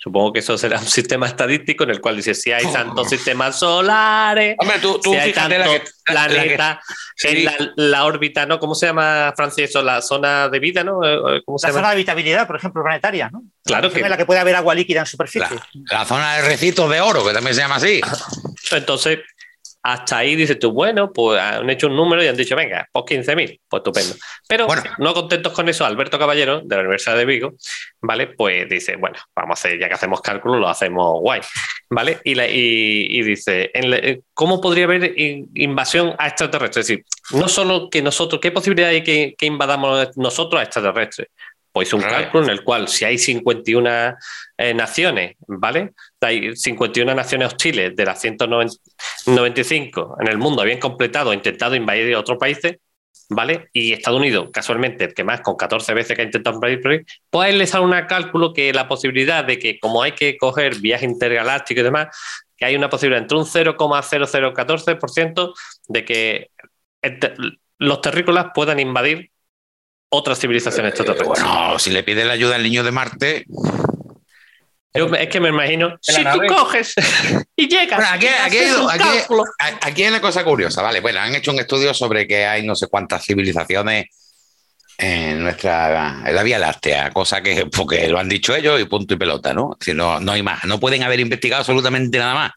Supongo 0.00 0.32
que 0.32 0.38
eso 0.38 0.56
será 0.56 0.78
un 0.78 0.86
sistema 0.86 1.26
estadístico 1.26 1.82
en 1.84 1.90
el 1.90 2.00
cual 2.00 2.16
dice 2.16 2.32
si 2.34 2.52
hay 2.52 2.64
tantos 2.72 3.08
sistemas 3.08 3.58
solares, 3.58 4.54
Hombre, 4.58 4.78
tú, 4.80 5.00
tú 5.02 5.10
si 5.12 5.16
hay 5.18 5.32
tantos 5.32 5.80
planetas 6.04 6.78
sí. 7.16 7.28
en 7.28 7.44
la, 7.44 7.54
la 7.76 8.04
órbita, 8.04 8.46
¿no? 8.46 8.58
¿Cómo 8.60 8.74
se 8.74 8.86
llama, 8.86 9.32
Francis? 9.36 9.70
Eso, 9.70 9.82
la 9.82 10.00
zona 10.00 10.48
de 10.48 10.58
vida, 10.60 10.84
¿no? 10.84 11.00
Eh, 11.04 11.42
¿Cómo 11.44 11.58
se 11.58 11.66
La 11.66 11.70
llama? 11.72 11.80
zona 11.80 11.88
de 11.88 11.94
habitabilidad, 11.94 12.46
por 12.46 12.56
ejemplo, 12.56 12.82
planetaria, 12.82 13.28
¿no? 13.30 13.42
Claro 13.64 13.88
En 13.88 13.94
que 13.94 14.08
la 14.08 14.16
que 14.16 14.24
puede 14.24 14.40
haber 14.40 14.54
agua 14.56 14.74
líquida 14.74 15.00
en 15.00 15.06
superficie. 15.06 15.48
la 15.90 16.04
zona 16.04 16.36
de 16.36 16.42
recitos 16.42 16.88
de 16.90 17.00
oro, 17.00 17.26
que 17.26 17.32
también 17.34 17.54
se 17.54 17.60
llama 17.60 17.76
así. 17.76 18.00
Entonces, 18.70 19.18
hasta 19.82 20.18
ahí 20.18 20.34
dices 20.36 20.58
tú, 20.58 20.72
bueno, 20.72 21.12
pues 21.12 21.40
han 21.40 21.68
hecho 21.70 21.86
un 21.86 21.96
número 21.96 22.22
y 22.22 22.26
han 22.26 22.36
dicho, 22.36 22.56
venga, 22.56 22.86
pues 22.92 23.04
15.000, 23.06 23.60
pues 23.68 23.80
estupendo. 23.80 24.14
Pero 24.48 24.66
Bueno. 24.66 24.82
no 24.98 25.14
contentos 25.14 25.52
con 25.52 25.68
eso, 25.68 25.84
Alberto 25.86 26.18
Caballero, 26.18 26.60
de 26.64 26.74
la 26.76 26.82
Universidad 26.82 27.16
de 27.16 27.24
Vigo, 27.24 27.54
¿vale? 28.02 28.26
Pues 28.26 28.68
dice, 28.68 28.96
bueno, 28.96 29.16
vamos 29.34 29.58
a 29.58 29.68
hacer, 29.68 29.78
ya 29.80 29.88
que 29.88 29.94
hacemos 29.94 30.20
cálculos, 30.20 30.60
lo 30.60 30.68
hacemos 30.68 31.20
guay, 31.20 31.40
¿vale? 31.90 32.18
Y, 32.24 32.34
la- 32.34 32.48
y- 32.48 33.06
y 33.08 33.22
dice, 33.22 33.70
en 33.72 33.90
la- 33.90 33.96
eh, 33.98 34.20
¿cómo 34.34 34.60
podría 34.60 34.84
haber 34.84 35.18
in- 35.18 35.48
invasión 35.54 36.14
a 36.18 36.26
extraterrestres? 36.28 36.84
Es 36.84 36.88
decir, 36.88 37.04
no 37.38 37.48
solo 37.48 37.88
que 37.88 38.02
nosotros, 38.02 38.40
¿qué 38.40 38.50
posibilidad 38.50 38.90
hay 38.90 39.02
que, 39.04 39.34
que 39.38 39.46
invadamos 39.46 40.16
nosotros 40.16 40.60
a 40.60 40.64
extraterrestres? 40.64 41.28
Pues 41.78 41.88
hizo 41.88 41.96
un 41.96 42.02
cálculo 42.02 42.42
en 42.42 42.50
el 42.50 42.64
cual 42.64 42.88
si 42.88 43.04
hay 43.04 43.18
51 43.18 44.16
eh, 44.56 44.74
naciones, 44.74 45.36
¿vale? 45.46 45.92
Hay 46.20 46.56
51 46.56 47.14
naciones 47.14 47.46
hostiles 47.46 47.94
de 47.94 48.04
las 48.04 48.20
195 48.20 50.16
en 50.20 50.26
el 50.26 50.38
mundo 50.38 50.60
habían 50.60 50.80
completado 50.80 51.30
o 51.30 51.32
intentado 51.32 51.76
invadir 51.76 52.16
otros 52.16 52.36
países, 52.36 52.78
¿vale? 53.28 53.68
Y 53.72 53.92
Estados 53.92 54.18
Unidos, 54.18 54.48
casualmente, 54.52 55.04
el 55.04 55.14
que 55.14 55.22
más, 55.22 55.40
con 55.40 55.54
14 55.54 55.94
veces 55.94 56.16
que 56.16 56.22
ha 56.22 56.24
intentado 56.24 56.56
invadir, 56.56 57.06
pues 57.30 57.54
le 57.54 57.64
sale 57.68 57.84
un 57.84 57.94
cálculo 58.08 58.52
que 58.52 58.72
la 58.72 58.88
posibilidad 58.88 59.44
de 59.44 59.60
que, 59.60 59.78
como 59.78 60.02
hay 60.02 60.10
que 60.12 60.36
coger 60.36 60.80
viaje 60.80 61.04
intergaláctico 61.04 61.80
y 61.80 61.84
demás, 61.84 62.08
que 62.56 62.64
hay 62.64 62.74
una 62.74 62.88
posibilidad 62.88 63.22
entre 63.22 63.38
un 63.38 63.44
0,0014% 63.44 65.54
de 65.86 66.04
que 66.04 66.50
los 67.78 68.00
terrícolas 68.00 68.48
puedan 68.52 68.80
invadir 68.80 69.30
otras 70.10 70.38
civilizaciones 70.38 70.90
extraterrestres. 70.90 71.42
Bueno, 71.42 71.78
si 71.78 71.90
le 71.90 72.02
pide 72.02 72.24
la 72.24 72.34
ayuda 72.34 72.56
al 72.56 72.62
niño 72.62 72.82
de 72.82 72.92
Marte. 72.92 73.46
es 74.92 75.28
que 75.28 75.40
me 75.40 75.50
imagino, 75.50 75.96
si 76.00 76.24
tú 76.24 76.40
coges 76.48 76.94
y 77.56 77.68
llegas. 77.68 78.12
aquí, 78.12 78.26
aquí, 78.26 80.02
hay 80.02 80.08
una 80.08 80.20
cosa 80.20 80.44
curiosa, 80.44 80.82
¿vale? 80.82 81.00
Bueno, 81.00 81.20
han 81.20 81.34
hecho 81.34 81.52
un 81.52 81.60
estudio 81.60 81.92
sobre 81.94 82.26
que 82.26 82.46
hay 82.46 82.66
no 82.66 82.74
sé 82.74 82.86
cuántas 82.88 83.24
civilizaciones 83.24 84.06
en 84.96 85.44
nuestra 85.44 86.22
en 86.26 86.34
la 86.34 86.42
Vía 86.42 86.58
Láctea, 86.58 87.10
cosa 87.12 87.40
que 87.40 87.66
porque 87.66 88.08
lo 88.08 88.18
han 88.18 88.28
dicho 88.28 88.54
ellos 88.54 88.80
y 88.80 88.84
punto 88.84 89.14
y 89.14 89.16
pelota, 89.16 89.54
¿no? 89.54 89.76
Si 89.80 89.94
no, 89.94 90.18
no 90.20 90.32
hay 90.32 90.42
más, 90.42 90.64
no 90.64 90.80
pueden 90.80 91.02
haber 91.04 91.20
investigado 91.20 91.60
absolutamente 91.60 92.18
nada 92.18 92.34
más. 92.34 92.52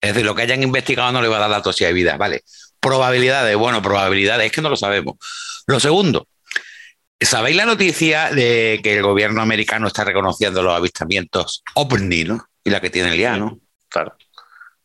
Es 0.00 0.12
decir, 0.12 0.26
lo 0.26 0.34
que 0.34 0.42
hayan 0.42 0.62
investigado 0.62 1.12
no 1.12 1.22
le 1.22 1.28
va 1.28 1.36
a 1.36 1.40
dar 1.40 1.50
datos 1.50 1.76
si 1.76 1.84
hay 1.84 1.94
vida, 1.94 2.16
¿vale? 2.16 2.42
Probabilidades, 2.80 3.56
bueno, 3.56 3.80
probabilidades, 3.80 4.46
es 4.46 4.52
que 4.52 4.60
no 4.60 4.68
lo 4.68 4.76
sabemos. 4.76 5.14
Lo 5.66 5.80
segundo, 5.80 6.28
¿Sabéis 7.24 7.56
la 7.56 7.64
noticia 7.64 8.30
de 8.30 8.80
que 8.82 8.96
el 8.96 9.02
gobierno 9.02 9.42
americano 9.42 9.88
está 9.88 10.04
reconociendo 10.04 10.62
los 10.62 10.74
avistamientos 10.74 11.62
OVNI, 11.74 12.24
¿no? 12.24 12.48
Y 12.62 12.70
la 12.70 12.80
que 12.80 12.90
tiene 12.90 13.12
el 13.12 13.20
IA, 13.20 13.36
¿no? 13.36 13.58
Claro. 13.88 14.16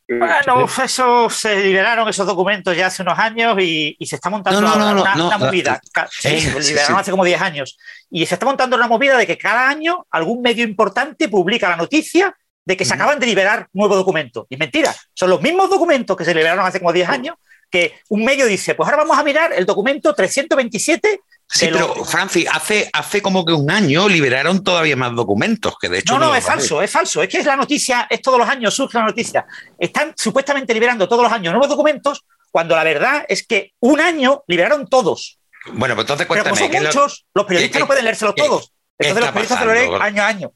Bueno, 0.07 0.67
eso 0.83 1.29
se 1.29 1.63
liberaron 1.63 2.09
esos 2.09 2.25
documentos 2.25 2.75
ya 2.75 2.87
hace 2.87 3.03
unos 3.03 3.17
años 3.19 3.55
y, 3.61 3.95
se 4.01 4.15
está 4.15 4.31
montando 4.31 4.59
una, 4.59 5.37
movida. 5.37 5.79
Sí, 6.09 6.39
se 6.41 6.59
liberaron 6.59 6.97
hace 6.97 7.11
como 7.11 7.23
10 7.23 7.41
años. 7.41 7.77
Y 8.09 8.25
se 8.25 8.33
está 8.33 8.45
montando 8.45 8.75
una 8.75 8.87
movida 8.87 9.17
de 9.17 9.27
que 9.27 9.37
cada 9.37 9.69
año 9.69 10.07
algún 10.09 10.41
medio 10.41 10.63
importante 10.63 11.29
publica 11.29 11.69
la 11.69 11.75
noticia 11.75 12.35
de 12.65 12.75
que 12.75 12.85
se 12.85 12.93
acaban 12.95 13.19
de 13.19 13.27
liberar 13.27 13.67
nuevos 13.73 13.97
documentos. 13.97 14.47
Y 14.49 14.57
mentira, 14.57 14.95
son 15.13 15.29
los 15.29 15.41
mismos 15.41 15.69
documentos 15.69 16.17
que 16.17 16.25
se 16.25 16.33
liberaron 16.33 16.65
hace 16.65 16.79
como 16.79 16.91
10 16.91 17.07
años 17.07 17.35
que 17.69 17.93
un 18.09 18.25
medio 18.25 18.47
dice, 18.47 18.73
pues 18.73 18.89
ahora 18.89 19.03
vamos 19.03 19.17
a 19.17 19.23
mirar 19.23 19.53
el 19.53 19.65
documento 19.65 20.13
327 20.13 21.21
Sí, 21.51 21.67
pero 21.71 22.05
Francis, 22.05 22.45
hace, 22.51 22.89
hace 22.93 23.23
como 23.23 23.43
que 23.43 23.53
un 23.53 23.71
año 23.71 24.07
liberaron 24.07 24.63
todavía 24.63 24.95
más 24.95 25.15
documentos, 25.15 25.73
que 25.81 25.89
de 25.89 25.99
hecho... 25.99 26.13
No, 26.13 26.27
no, 26.27 26.35
es 26.35 26.45
falso, 26.45 26.79
es 26.81 26.91
falso. 26.91 27.23
Es 27.23 27.29
que 27.29 27.39
es 27.39 27.45
la 27.45 27.55
noticia, 27.55 28.05
es 28.07 28.21
todos 28.21 28.37
los 28.37 28.47
años, 28.47 28.75
surge 28.75 28.99
la 28.99 29.05
noticia. 29.05 29.47
Están 29.79 30.13
supuestamente 30.15 30.75
liberando 30.75 31.07
todos 31.07 31.23
los 31.23 31.31
años 31.31 31.51
nuevos 31.51 31.67
documentos, 31.67 32.23
cuando 32.51 32.75
la 32.75 32.83
verdad 32.83 33.25
es 33.27 33.47
que 33.47 33.73
un 33.79 33.99
año 33.99 34.43
liberaron 34.47 34.87
todos. 34.87 35.39
Bueno, 35.73 35.95
pues 35.95 36.03
entonces 36.03 36.27
cuéntame. 36.27 36.55
Pero 36.55 36.67
como 36.67 36.77
son 36.77 36.85
muchos, 36.85 37.25
los 37.33 37.45
periodistas 37.45 37.79
no 37.79 37.87
pueden 37.87 38.05
leérselos 38.05 38.35
todos. 38.35 38.73
Entonces 38.99 39.23
los 39.23 39.31
periodistas 39.31 39.59
se 39.59 39.65
lo 39.65 39.73
leen 39.73 40.01
año 40.01 40.21
a 40.21 40.27
año. 40.27 40.51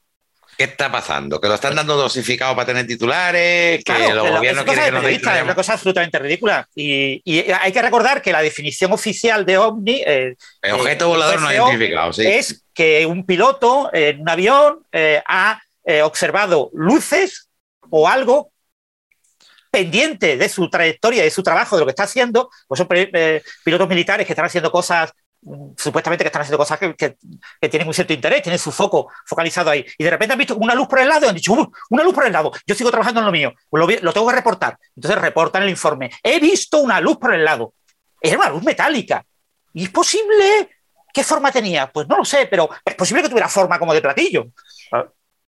¿Qué 0.58 0.66
está 0.66 0.92
pasando? 0.92 1.40
¿Que 1.42 1.48
lo 1.48 1.56
están 1.56 1.76
dando 1.76 1.96
dosificado 1.96 2.56
para 2.56 2.68
tener 2.68 2.86
titulares? 2.86 3.84
¿Que 3.84 4.14
los 4.14 4.30
gobiernos 4.30 4.66
quieren 4.66 4.86
que 4.86 4.92
nos 4.92 5.06
Es 5.06 5.44
una 5.44 5.56
cosa 5.56 5.74
absolutamente 5.74 6.20
ridícula. 6.20 6.68
Y, 6.76 7.22
hay 7.52 7.72
que 7.72 7.82
recordar 7.82 8.22
que 8.22 8.32
la 8.32 8.42
definición 8.42 8.92
oficial 8.92 9.46
de 9.46 9.58
OVNI. 9.58 10.04
Eh, 10.06 10.36
el 10.62 10.72
objeto 10.74 11.08
volador 11.08 11.42
no 11.42 11.52
identificado, 11.52 12.14
sí. 12.14 12.26
Es 12.26 12.64
que 12.74 13.06
un 13.06 13.26
piloto 13.26 13.90
en 13.94 14.22
un 14.22 14.30
avión 14.30 14.80
eh, 14.92 15.22
ha 15.28 15.62
eh, 15.86 16.02
observado 16.02 16.70
luces 16.74 17.50
o 17.90 18.08
algo 18.08 18.52
pendiente 19.72 20.38
de 20.38 20.50
su 20.50 20.70
trayectoria, 20.70 21.24
de 21.24 21.32
su 21.32 21.42
trabajo, 21.42 21.76
de 21.76 21.80
lo 21.80 21.86
que 21.88 21.92
está 21.92 22.04
haciendo, 22.04 22.50
pues 22.68 22.78
son 22.78 22.88
pilotos 23.64 23.90
militares 23.90 24.28
que 24.28 24.34
están 24.34 24.46
haciendo 24.46 24.72
cosas 24.72 25.14
supuestamente 25.78 26.24
que 26.24 26.28
están 26.28 26.42
haciendo 26.42 26.58
cosas 26.58 26.80
que, 26.80 27.18
tienen 27.70 27.88
un 27.88 27.94
cierto 27.94 28.14
interés, 28.14 28.42
tienen 28.42 28.60
su 28.60 28.72
foco 28.72 29.12
focalizado 29.26 29.70
ahí. 29.70 29.86
Y 29.98 30.04
de 30.04 30.10
repente 30.10 30.34
han 30.34 30.40
visto 30.40 30.56
una 30.56 30.76
luz 30.76 30.88
por 30.88 31.00
el 31.00 31.08
lado 31.08 31.26
y 31.26 31.30
han 31.30 31.36
dicho, 31.36 31.54
una 31.90 32.04
luz 32.04 32.14
por 32.14 32.26
el 32.26 32.34
lado, 32.34 32.52
yo 32.66 32.76
sigo 32.76 32.90
trabajando 32.92 33.20
en 33.20 33.26
lo 33.26 33.32
mío, 33.32 33.54
lo, 33.72 33.88
tengo 34.14 34.28
que 34.28 34.36
reportar. 34.36 34.78
Entonces 34.96 35.22
reportan 35.22 35.64
el 35.64 35.70
informe. 35.70 36.12
He 36.22 36.40
visto 36.40 36.80
una 36.80 37.00
luz 37.00 37.18
por 37.18 37.34
el 37.34 37.44
lado. 37.44 37.74
Era 38.22 38.38
una 38.38 38.50
luz 38.50 38.64
metálica. 38.64 39.26
¿Y 39.74 39.86
es 39.86 39.90
posible? 39.90 40.70
¿Qué 41.14 41.24
forma 41.24 41.52
tenía? 41.52 41.92
Pues 41.92 42.08
no 42.08 42.18
lo 42.18 42.26
sé, 42.26 42.48
pero 42.50 42.70
es 42.84 42.96
posible 42.96 43.24
que 43.24 43.30
tuviera 43.30 43.50
forma 43.50 43.78
como 43.78 43.94
de 43.94 44.02
platillo. 44.02 44.48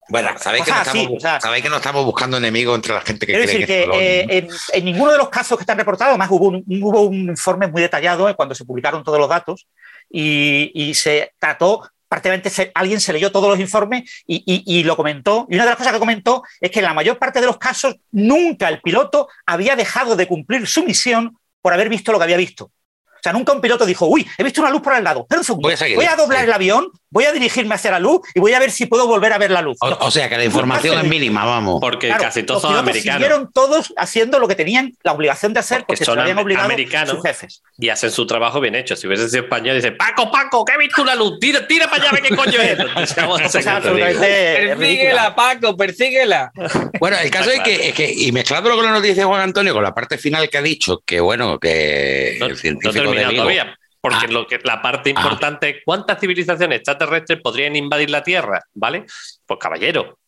Bueno, 0.08 0.30
sabéis 0.36 0.64
que, 0.64 1.68
no 1.70 1.76
estamos, 1.76 2.04
buscando 2.04 2.36
enemigos 2.36 2.74
entre 2.74 2.92
la 2.92 3.00
gente 3.02 3.24
que 3.24 3.32
Quiero 3.32 3.46
decir 3.46 3.66
que, 3.66 3.84
eh, 3.94 4.48
en, 4.72 4.84
ninguno 4.84 5.12
de 5.12 5.18
los 5.18 5.28
casos 5.28 5.56
que 5.56 5.62
están 5.62 5.78
reportados, 5.78 6.10
además 6.10 6.28
hubo 6.30 6.48
un, 6.48 6.64
hubo 6.82 7.02
un 7.02 7.30
informe 7.30 7.68
muy 7.68 7.80
detallado 7.80 8.28
eh, 8.28 8.34
cuando 8.34 8.54
se 8.54 8.64
publicaron 8.64 9.04
todos 9.04 9.18
los 9.18 9.28
datos 9.28 9.68
y, 10.10 10.92
se 10.94 11.32
trató 11.38 11.88
prácticamente 12.08 12.70
alguien 12.74 13.00
se 13.00 13.14
leyó 13.14 13.32
todos 13.32 13.48
los 13.48 13.58
informes 13.58 14.22
y, 14.26 14.82
lo 14.84 14.96
comentó. 14.96 15.46
Y 15.48 15.54
una 15.54 15.64
de 15.64 15.70
las 15.70 15.78
cosas 15.78 15.94
que 15.94 15.98
comentó 15.98 16.42
es 16.60 16.70
que 16.70 16.80
en 16.80 16.84
la 16.84 16.92
mayor 16.92 17.18
parte 17.18 17.40
de 17.40 17.46
los 17.46 17.56
casos 17.56 17.96
nunca 18.10 18.68
el 18.68 18.82
piloto 18.82 19.28
había 19.46 19.76
dejado 19.76 20.14
de 20.14 20.26
cumplir 20.26 20.66
su 20.66 20.84
misión 20.84 21.38
por 21.62 21.72
haber 21.72 21.88
visto 21.88 22.12
lo 22.12 22.18
que 22.18 22.24
había 22.24 22.36
visto. 22.36 22.64
O 22.66 23.22
sea, 23.22 23.32
nunca 23.32 23.52
un 23.52 23.60
piloto 23.60 23.86
dijo, 23.86 24.06
uy, 24.06 24.28
he 24.36 24.42
visto 24.42 24.60
una 24.60 24.68
luz 24.68 24.82
por 24.82 24.94
el 24.94 25.04
lado. 25.04 25.24
Pero 25.28 25.40
un 25.40 25.44
segundo, 25.44 25.68
voy 25.94 26.04
a, 26.04 26.16
doblar 26.16 26.44
el 26.44 26.52
avión, 26.52 26.90
voy 27.12 27.24
a 27.24 27.32
dirigirme 27.32 27.74
hacia 27.74 27.90
la 27.92 28.00
luz 28.00 28.22
y 28.34 28.40
voy 28.40 28.54
a 28.54 28.58
ver 28.58 28.70
si 28.70 28.86
puedo 28.86 29.06
volver 29.06 29.32
a 29.34 29.38
ver 29.38 29.50
la 29.50 29.60
luz. 29.62 29.76
O, 29.80 30.10
sea, 30.10 30.28
que 30.28 30.36
la 30.38 30.44
información 30.44 30.98
es 30.98 31.04
mínima, 31.04 31.44
vamos. 31.44 31.78
Porque 31.80 32.08
casi 32.08 32.42
todos 32.42 32.62
son 32.62 32.74
americanos. 32.74 33.22
Siguieron 33.22 33.52
todos 33.52 33.92
haciendo 33.96 34.38
lo 34.38 34.48
que 34.48 34.54
tenían 34.54 34.94
la 35.02 35.12
obligación 35.12 35.52
de 35.52 35.60
hacer 35.60 35.84
porque, 35.86 36.04
son 36.04 36.18
habían 36.18 36.38
obligado 36.38 36.64
americanos 36.66 37.10
sus 37.10 37.22
jefes. 37.22 37.62
Y 37.78 37.90
hacen 37.90 38.10
su 38.10 38.26
trabajo 38.26 38.60
bien 38.60 38.74
hecho. 38.74 38.96
Si 38.96 39.06
hubiese 39.06 39.28
sido 39.28 39.42
español, 39.44 39.76
dice, 39.76 39.92
Paco, 39.92 40.30
Paco, 40.30 40.64
que 40.64 40.72
he 40.72 40.78
visto 40.78 41.02
una 41.02 41.14
luz, 41.14 41.38
tira, 41.38 41.66
tira 41.66 41.88
para 41.88 42.04
allá, 42.04 42.12
ve 42.12 42.22
qué 42.22 42.34
coño 42.34 42.60
es. 42.60 42.78
persíguela, 44.78 45.34
Paco, 45.34 45.76
persíguela. 45.76 46.50
Bueno, 46.98 47.18
el 47.18 47.30
caso 47.30 47.50
es 47.50 47.60
que, 47.60 47.88
es 47.88 47.94
que, 47.94 48.10
y 48.10 48.32
mezclándolo 48.32 48.76
con 48.76 48.86
la 48.86 48.92
noticia 48.92 49.16
de 49.16 49.24
Juan 49.24 49.42
Antonio, 49.42 49.74
con 49.74 49.82
la 49.82 49.94
parte 49.94 50.16
final 50.16 50.48
que 50.48 50.58
ha 50.58 50.62
dicho, 50.62 51.02
que 51.04 51.20
bueno, 51.20 51.58
que 51.58 52.38
el 52.38 52.56
científico 52.56 53.12
de 53.12 53.24
todavía 53.24 53.78
porque 54.02 54.26
ah. 54.26 54.32
lo 54.32 54.46
que, 54.46 54.58
la 54.64 54.82
parte 54.82 55.10
ah. 55.10 55.20
importante 55.20 55.70
es 55.70 55.76
cuántas 55.84 56.20
civilizaciones 56.20 56.78
extraterrestres 56.78 57.40
podrían 57.40 57.76
invadir 57.76 58.10
la 58.10 58.22
Tierra, 58.22 58.60
¿vale? 58.74 59.06
Pues 59.46 59.58
caballero, 59.58 60.18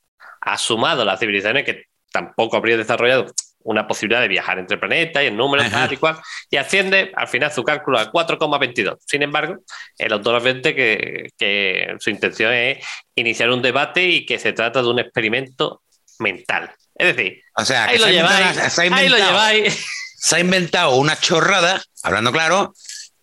ha 0.41 0.57
sumado 0.57 1.05
las 1.05 1.21
civilizaciones 1.21 1.65
que 1.65 1.85
tampoco 2.11 2.57
habría 2.57 2.77
desarrollado 2.77 3.27
una 3.65 3.89
posibilidad 3.89 4.21
de 4.21 4.29
viajar 4.29 4.59
entre 4.59 4.79
planetas 4.79 5.23
y 5.23 5.27
el 5.27 5.37
número 5.37 5.69
tal 5.71 5.93
y 5.93 5.97
cual, 5.97 6.19
y 6.51 6.57
asciende 6.57 7.13
al 7.17 7.27
final 7.29 7.51
su 7.51 7.65
cálculo 7.65 7.99
a 7.99 8.13
4,22. 8.13 8.99
Sin 9.07 9.23
embargo, 9.23 9.57
el 9.99 10.13
autor 10.13 10.37
advierte 10.37 10.75
que, 10.75 11.31
que 11.37 11.97
su 11.99 12.11
intención 12.11 12.53
es 12.53 12.87
iniciar 13.15 13.51
un 13.51 13.63
debate 13.63 14.05
y 14.05 14.27
que 14.27 14.39
se 14.39 14.53
trata 14.53 14.83
de 14.83 14.89
un 14.89 14.99
experimento 14.99 15.83
mental. 16.19 16.71
Es 16.95 17.17
decir, 17.17 17.43
o 17.57 17.65
sea, 17.65 17.87
ahí, 17.87 17.99
lo, 17.99 18.09
lleváis, 18.09 18.79
ahí 18.79 19.09
lo 19.09 19.17
lleváis. 19.17 19.87
Se 20.17 20.37
ha 20.37 20.41
inventado 20.41 20.95
una 20.97 21.19
chorrada, 21.19 21.83
hablando 22.03 22.33
claro, 22.33 22.75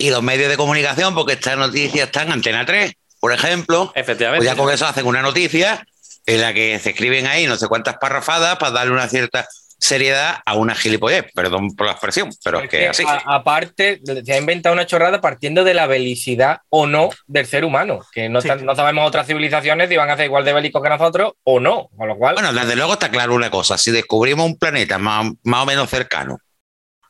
y 0.02 0.10
los 0.10 0.24
medios 0.24 0.50
de 0.50 0.58
comunicación, 0.58 1.14
porque 1.14 1.34
estas 1.34 1.58
noticias 1.58 2.08
están 2.08 2.28
en 2.28 2.34
Antena 2.34 2.66
3, 2.66 2.94
por 3.20 3.32
ejemplo. 3.32 3.92
Efectivamente. 3.96 4.46
Pues 4.46 4.58
ya 4.58 4.62
con 4.62 4.74
eso 4.74 4.88
hacen 4.88 5.06
una 5.06 5.22
noticia 5.22 5.86
en 6.26 6.42
la 6.42 6.54
que 6.54 6.80
se 6.80 6.90
escriben 6.90 7.28
ahí 7.28 7.46
no 7.46 7.56
sé 7.56 7.68
cuántas 7.68 7.98
parrafadas 7.98 8.58
para 8.58 8.72
darle 8.72 8.94
una 8.94 9.08
cierta 9.08 9.48
seriedad 9.80 10.38
a 10.46 10.56
una 10.56 10.76
gilipollez, 10.76 11.26
perdón 11.34 11.76
por 11.76 11.88
la 11.88 11.94
expresión, 11.94 12.30
pero 12.44 12.60
es, 12.60 12.70
que, 12.70 12.88
así. 12.88 13.04
aparte, 13.08 14.00
se 14.24 14.34
ha 14.34 14.38
inventado 14.38 14.74
una 14.74 14.86
chorrada 14.86 15.22
partiendo 15.22 15.64
de 15.64 15.74
la 15.74 15.88
belicidad 15.88 16.60
o 16.70 16.86
no 16.86 17.10
del 17.26 17.48
ser 17.48 17.66
humano, 17.66 18.02
que 18.12 18.30
no, 18.30 18.42
no 18.42 18.76
sabemos 18.76 19.08
otras 19.08 19.26
civilizaciones 19.26 19.90
si 19.90 19.98
van 19.98 20.12
a 20.12 20.18
ser 20.18 20.26
igual 20.26 20.46
de 20.46 20.54
bélicos 20.54 20.84
que 20.84 20.90
nosotros 20.90 21.34
o 21.44 21.60
no, 21.60 21.90
con 21.98 22.08
lo 22.08 22.16
cual... 22.16 22.36
Bueno, 22.36 22.54
desde 22.54 22.76
luego 22.76 22.94
está 22.94 23.10
claro 23.10 23.34
una 23.34 23.50
cosa, 23.50 23.80
si 23.80 23.90
descubrimos 23.90 24.46
un 24.46 24.58
planeta 24.58 25.00
más, 25.00 25.32
más 25.44 25.64
o 25.64 25.66
menos 25.66 25.90
cercano, 25.90 26.38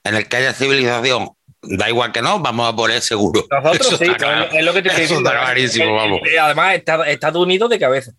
en 0.06 0.16
el 0.16 0.30
que 0.30 0.38
haya 0.38 0.54
civilización 0.54 1.32
da 1.62 1.90
igual 1.90 2.12
que 2.12 2.22
no, 2.22 2.40
vamos 2.40 2.72
a 2.72 2.76
poner 2.76 3.02
seguro. 3.02 3.44
Nosotros 3.64 4.00
sí, 4.00 4.12
es 4.52 4.66
lo 4.66 4.74
que 4.74 4.82
te 4.82 4.90
estoy 4.90 5.04
diciendo. 5.04 5.30
clarísimo, 5.30 5.96
vamos. 5.96 6.22
Además, 6.42 6.82
Estados 7.08 7.44
Unidos 7.44 7.70
de 7.70 7.80
cabeza. 7.80 8.12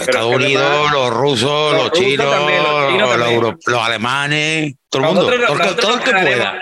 Estados 0.00 0.34
Unidos, 0.34 0.90
los 0.92 1.10
rusos, 1.10 1.72
los, 1.72 1.92
chinos, 1.92 2.26
los, 3.64 3.80
alemanes, 3.80 4.74
todo 4.88 5.02
el 5.02 5.08
mundo. 5.08 5.30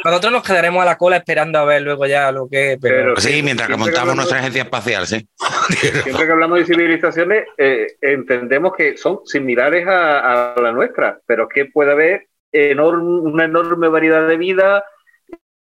Nosotros, 0.05 0.33
nos 0.33 0.43
quedaremos 0.43 0.83
a 0.83 0.85
la 0.85 0.99
cola 0.99 1.17
esperando 1.17 1.59
a 1.59 1.65
ver 1.65 1.81
luego 1.81 2.05
ya 2.05 2.31
lo 2.31 2.47
que. 2.47 2.77
Pero, 2.81 3.17
sí, 3.17 3.43
mientras 3.43 3.71
que 3.71 3.77
montamos 3.77 4.15
nuestra 4.17 4.41
agencia 4.41 4.63
espacial, 4.65 5.07
sí. 5.07 5.27
Siempre 6.03 6.27
que 6.27 6.33
hablamos 6.33 6.59
de 6.59 6.67
civilizaciones, 6.67 7.45
eh, 7.57 7.87
entendemos 8.03 8.75
que 8.77 8.99
son 8.99 9.21
similares 9.25 9.87
a, 9.89 10.53
a 10.53 10.61
la 10.61 10.73
nuestra, 10.73 11.19
pero 11.27 11.49
que 11.49 11.65
puede 11.65 11.93
haber 11.93 12.29
una 12.53 13.45
enorme 13.45 13.89
variedad 13.89 14.29
de 14.29 14.37
vida 14.37 14.85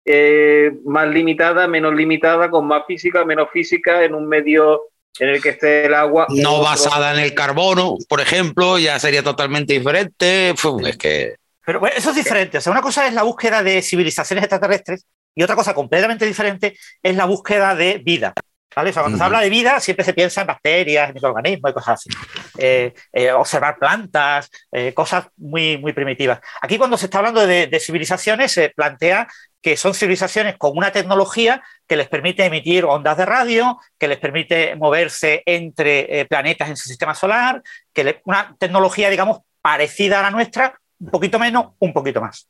eh, 0.07 0.73
más 0.85 1.09
limitada, 1.09 1.67
menos 1.67 1.95
limitada, 1.95 2.49
con 2.49 2.67
más 2.67 2.85
física, 2.87 3.25
menos 3.25 3.49
física, 3.53 4.05
en 4.05 4.15
un 4.15 4.29
medio 4.29 4.83
en 5.19 5.31
el 5.31 5.43
que 5.43 5.51
esté 5.51 5.87
el 5.87 5.95
agua. 5.95 6.27
No 6.29 6.61
basada 6.61 7.13
en 7.13 7.21
el 7.21 7.35
carbono, 7.35 7.97
por 8.09 8.21
ejemplo, 8.21 8.79
ya 8.79 8.99
sería 9.01 9.23
totalmente 9.23 9.73
diferente. 9.73 10.51
es 10.51 10.97
que. 10.97 11.35
Pero 11.65 11.81
bueno, 11.81 11.97
eso 11.97 12.11
es 12.11 12.17
diferente. 12.17 12.59
O 12.59 12.61
sea, 12.61 12.71
una 12.71 12.83
cosa 12.83 13.09
es 13.09 13.15
la 13.15 13.25
búsqueda 13.25 13.65
de 13.65 13.83
civilizaciones 13.83 14.45
extraterrestres 14.45 15.05
y 15.35 15.43
otra 15.43 15.57
cosa 15.57 15.75
completamente 15.75 16.25
diferente 16.25 16.79
es 17.03 17.17
la 17.17 17.25
búsqueda 17.25 17.75
de 17.75 17.99
vida. 17.99 18.33
¿Vale? 18.77 18.91
O 18.91 18.93
sea, 18.93 19.03
cuando 19.03 19.17
se 19.17 19.25
habla 19.25 19.41
de 19.41 19.49
vida, 19.49 19.81
siempre 19.81 20.05
se 20.05 20.13
piensa 20.13 20.43
en 20.43 20.49
bacterias, 20.49 21.09
en 21.09 21.15
microorganismos 21.15 21.71
y 21.71 21.75
cosas 21.75 21.95
así. 21.95 22.11
Eh, 22.59 22.93
eh, 23.11 23.33
observar 23.33 23.79
plantas, 23.79 24.51
eh, 24.71 24.93
cosas 24.93 25.29
muy, 25.39 25.79
muy 25.79 25.95
primitivas. 25.95 26.41
Aquí, 26.61 26.77
cuando 26.77 26.99
se 26.99 27.07
está 27.07 27.19
hablando 27.19 27.47
de, 27.47 27.69
de, 27.69 27.81
civilizaciones, 27.81 28.53
se 28.53 28.69
plantea 28.69 29.29
que 29.63 29.79
son 29.79 29.95
civilizaciones 29.95 30.59
con 30.59 30.77
una 30.77 30.93
tecnología 30.93 31.63
que 31.89 31.97
les 31.97 32.07
permite 32.09 32.45
emitir 32.45 32.85
ondas 32.85 33.17
de 33.17 33.25
radio, 33.25 33.81
que 33.99 34.09
les 34.09 34.19
permite 34.19 34.77
moverse 34.77 35.43
entre 35.47 36.27
planetas 36.27 36.69
en 36.69 36.77
su 36.77 36.87
sistema 36.87 37.15
solar, 37.15 37.63
que 37.95 38.05
le, 38.05 38.21
una 38.25 38.55
tecnología, 38.59 39.09
digamos, 39.09 39.39
parecida 39.63 40.21
a 40.21 40.23
la 40.23 40.31
nuestra, 40.31 40.79
un 41.01 41.11
poquito 41.11 41.39
menos, 41.39 41.69
un 41.79 41.95
poquito 41.95 42.21
más. 42.21 42.47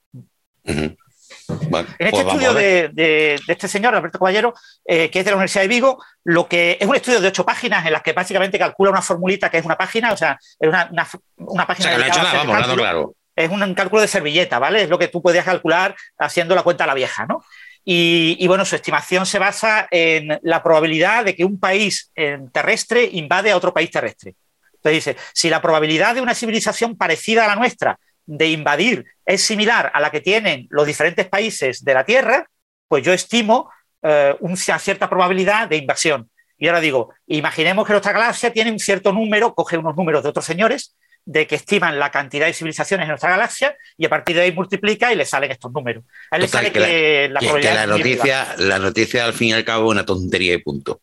En 1.49 2.07
este 2.07 2.11
pues 2.11 2.27
estudio 2.27 2.55
de, 2.55 3.41
este 3.49 3.69
señor, 3.69 3.95
Alberto 3.95 4.19
Caballero, 4.19 4.55
eh, 4.85 5.11
que 5.11 5.21
es 5.21 5.25
de 5.25 5.31
la 5.31 5.37
Universidad 5.37 5.63
de 5.63 5.69
Vigo, 5.69 6.03
lo 6.25 6.49
que 6.49 6.79
es 6.81 6.87
un 6.87 6.97
estudio 6.97 7.21
de 7.21 7.29
ocho 7.29 7.45
páginas 7.45 7.87
en 7.87 7.93
las 7.93 8.03
que 8.03 8.13
básicamente 8.13 8.59
calcula 8.59 8.91
una 8.91 9.03
formulita 9.03 9.51
que 9.51 9.59
es 9.59 9.65
una 9.65 9.77
página, 9.77 10.13
o 10.13 10.17
sea, 10.17 10.39
es 10.59 10.69
una, 10.69 10.91
una, 11.37 11.67
página. 11.67 11.91
O 11.91 11.99
sea, 11.99 12.05
que 12.05 12.09
nada, 12.11 12.45
vamos, 12.45 12.75
claro. 12.75 13.15
Es 13.35 13.51
un 13.51 13.75
cálculo 13.75 14.03
de 14.03 14.09
servilleta, 14.09 14.59
¿vale? 14.59 14.83
Es 14.83 14.89
lo 14.89 14.99
que 14.99 15.09
tú 15.09 15.21
podías 15.21 15.45
calcular 15.45 15.95
haciendo 16.19 16.55
la 16.55 16.63
cuenta 16.63 16.85
a 16.85 16.87
la 16.87 16.95
vieja, 16.95 17.27
¿no? 17.27 17.45
Y, 17.85 18.37
y, 18.41 18.47
bueno, 18.49 18.65
su 18.65 18.75
estimación 18.75 19.27
se 19.27 19.39
basa 19.39 19.87
en 19.91 20.41
la 20.43 20.63
probabilidad 20.63 21.25
de 21.25 21.37
que 21.37 21.45
un 21.45 21.61
país 21.61 22.11
terrestre 22.53 23.09
invade 23.13 23.53
a 23.53 23.57
otro 23.57 23.73
país 23.73 23.91
terrestre. 23.91 24.35
Entonces 24.75 25.05
dice, 25.05 25.17
si 25.33 25.51
la 25.51 25.61
probabilidad 25.61 26.15
de 26.15 26.21
una 26.21 26.35
civilización 26.35 26.97
parecida 26.97 27.45
a 27.45 27.49
la 27.49 27.57
nuestra 27.57 27.99
de 28.27 28.49
invadir 28.49 29.07
es 29.25 29.43
similar 29.43 29.91
a 29.95 30.01
la 30.01 30.11
que 30.11 30.21
tienen 30.21 30.67
los 30.71 30.87
diferentes 30.87 31.27
países 31.27 31.85
de 31.85 31.95
la 31.95 32.05
Tierra, 32.05 32.47
pues 32.89 33.05
yo 33.05 33.13
estimo 33.13 33.71
eh, 34.03 34.37
una 34.41 34.79
cierta 34.79 35.09
probabilidad 35.09 35.69
de 35.69 35.77
invasión. 35.77 36.31
Y 36.59 36.69
ahora 36.69 36.81
digo, 36.81 37.13
imaginemos 37.27 37.87
que 37.87 37.93
nuestra 37.93 38.13
galaxia 38.13 38.53
tiene 38.53 38.71
un 38.71 38.79
cierto 38.79 39.13
número, 39.13 39.55
coge 39.55 39.77
unos 39.77 39.97
números 39.97 40.23
de 40.23 40.31
otros 40.31 40.45
señores, 40.45 40.95
de 41.25 41.47
que 41.47 41.57
estiman 41.57 41.99
la 41.99 42.11
cantidad 42.11 42.47
de 42.47 42.53
civilizaciones 42.53 43.05
en 43.05 43.09
nuestra 43.09 43.31
galaxia 43.31 43.77
y 43.99 44.07
a 44.07 44.09
partir 44.09 44.37
de 44.37 44.43
ahí 44.43 44.53
multiplica 44.53 45.13
y 45.13 45.17
le 45.17 45.25
salen 45.25 45.51
estos 45.51 45.73
números. 45.73 46.05
A 46.31 46.37
él 46.37 46.43
le 46.43 46.49
sale 46.49 46.71
que, 46.71 47.29
la, 47.29 47.41
la 47.41 47.87
noticia, 47.87 48.55
la 48.59 48.79
noticia 48.79 49.25
al 49.25 49.33
fin 49.33 49.49
y 49.49 49.53
al 49.53 49.65
cabo 49.65 49.87
es 49.87 49.91
una 49.91 50.07
tontería 50.07 50.55
y 50.55 50.59
punto. 50.59 51.01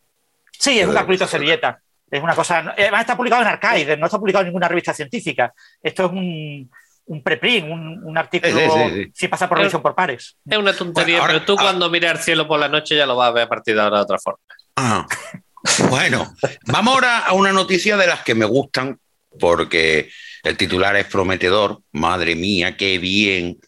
Sí, 0.57 0.79
es 0.79 0.87
un 0.87 0.93
calculito 0.93 1.27
servilleta. 1.27 1.79
Es 2.09 2.21
una 2.21 2.35
cosa. 2.35 2.73
Además 2.77 3.01
está 3.01 3.17
publicado 3.17 3.41
en 3.41 3.47
Archive, 3.49 3.97
no 3.97 4.05
está 4.05 4.19
publicado 4.19 4.43
en 4.43 4.49
ninguna 4.49 4.67
revista 4.67 4.93
científica. 4.93 5.51
Esto 5.81 6.05
es 6.05 6.11
un, 6.11 6.71
un 7.05 7.21
preprint, 7.21 7.69
un, 7.69 8.03
un 8.03 8.17
artículo 8.17 8.57
si 9.13 9.27
pasa 9.27 9.47
por 9.49 9.57
revisión 9.57 9.81
por 9.81 9.95
pares. 9.95 10.37
Es 10.49 10.57
una 10.57 10.73
tontería, 10.73 11.21
pero 11.25 11.43
tú 11.43 11.55
cuando 11.55 11.89
miras 11.89 12.19
el 12.19 12.23
cielo 12.23 12.47
por 12.47 12.59
la 12.59 12.69
noche 12.69 12.95
ya 12.95 13.05
lo 13.05 13.15
vas 13.15 13.29
a 13.29 13.31
ver 13.31 13.43
a 13.43 13.49
partir 13.49 13.75
de 13.75 13.81
ahora 13.81 13.97
de 13.97 14.03
otra 14.03 14.17
forma. 14.19 14.39
Ah. 14.75 15.05
bueno, 15.89 16.33
vamos 16.65 16.93
ahora 16.93 17.19
a 17.19 17.33
una 17.33 17.51
noticia 17.51 17.97
de 17.97 18.07
las 18.07 18.23
que 18.23 18.35
me 18.35 18.45
gustan, 18.45 18.99
porque 19.39 20.09
el 20.43 20.57
titular 20.57 20.95
es 20.95 21.05
prometedor. 21.05 21.79
Madre 21.91 22.35
mía, 22.35 22.77
qué 22.77 22.97
bien 22.97 23.59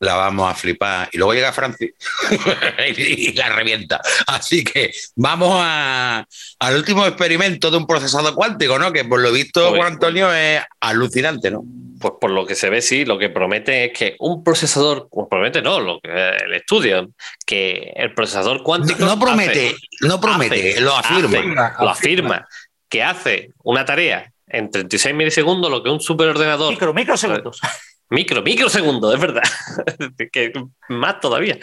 la 0.00 0.14
vamos 0.14 0.50
a 0.50 0.54
flipar. 0.54 1.08
Y 1.12 1.18
luego 1.18 1.34
llega 1.34 1.52
Francis 1.52 1.92
y 2.96 3.32
la 3.34 3.50
revienta. 3.50 4.00
Así 4.26 4.64
que 4.64 4.90
vamos 5.14 5.52
a, 5.62 6.26
al 6.58 6.74
último 6.74 7.06
experimento 7.06 7.70
de 7.70 7.76
un 7.76 7.86
procesador 7.86 8.34
cuántico, 8.34 8.78
¿no? 8.78 8.92
Que 8.92 9.04
por 9.04 9.20
lo 9.20 9.30
visto, 9.30 9.68
Juan 9.68 9.76
pues, 9.76 9.92
Antonio, 9.92 10.32
es 10.34 10.62
alucinante, 10.80 11.50
¿no? 11.50 11.62
Pues 12.00 12.14
por 12.18 12.30
lo 12.30 12.46
que 12.46 12.54
se 12.54 12.70
ve, 12.70 12.80
sí, 12.80 13.04
lo 13.04 13.18
que 13.18 13.28
promete 13.28 13.84
es 13.84 13.92
que 13.92 14.16
un 14.20 14.42
procesador, 14.42 15.08
pues 15.10 15.26
promete 15.30 15.60
no, 15.60 15.80
lo 15.80 16.00
que 16.00 16.10
el 16.10 16.54
estudio, 16.54 17.10
que 17.44 17.92
el 17.94 18.14
procesador 18.14 18.62
cuántico. 18.62 19.04
No, 19.04 19.20
promete, 19.20 19.76
no 20.00 20.18
promete, 20.18 20.80
lo 20.80 20.96
afirma. 20.96 21.76
lo 21.78 21.90
afirma, 21.90 22.48
que 22.88 23.02
hace 23.02 23.50
una 23.62 23.84
tarea 23.84 24.32
en 24.46 24.70
36 24.70 25.14
milisegundos, 25.14 25.70
lo 25.70 25.82
que 25.82 25.90
un 25.90 26.00
superordenador. 26.00 26.70
Micro, 26.70 26.94
microsegundos. 26.94 27.60
Micro, 28.10 28.42
microsegundos, 28.42 29.14
es 29.14 29.20
verdad. 29.20 29.42
que 30.32 30.52
más 30.88 31.20
todavía, 31.20 31.58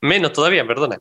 menos 0.00 0.32
todavía, 0.32 0.66
perdona. 0.66 0.98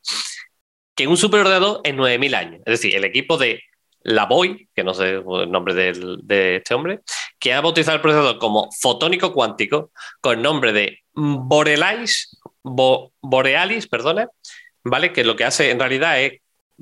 Que 0.96 1.08
un 1.08 1.18
superordenador 1.18 1.82
en 1.84 1.96
9000 1.98 2.36
años. 2.36 2.62
Es 2.66 2.80
decir, 2.80 2.96
el 2.96 3.04
equipo 3.04 3.38
de 3.38 3.64
la 4.04 4.26
Boy, 4.26 4.70
que 4.76 4.84
no 4.84 4.94
sé 4.94 5.10
el 5.10 5.52
nombre 5.52 5.74
de, 5.74 6.56
este 6.56 6.74
hombre, 6.74 7.00
que 7.40 7.54
ha 7.54 7.62
bautizado 7.62 7.96
el 7.96 8.02
procesador 8.02 8.38
como 8.38 8.70
fotónico 8.80 9.34
cuántico 9.34 9.92
con 10.22 10.38
el 10.38 10.44
nombre 10.44 10.72
de 10.74 11.00
Borealis, 11.14 12.40
Borealis, 12.64 13.88
perdona, 13.88 14.28
¿vale? 14.84 15.14
Que 15.14 15.24
lo 15.24 15.36
que 15.36 15.46
hace 15.46 15.72
en 15.72 15.80
realidad 15.80 16.22
es 16.22 16.41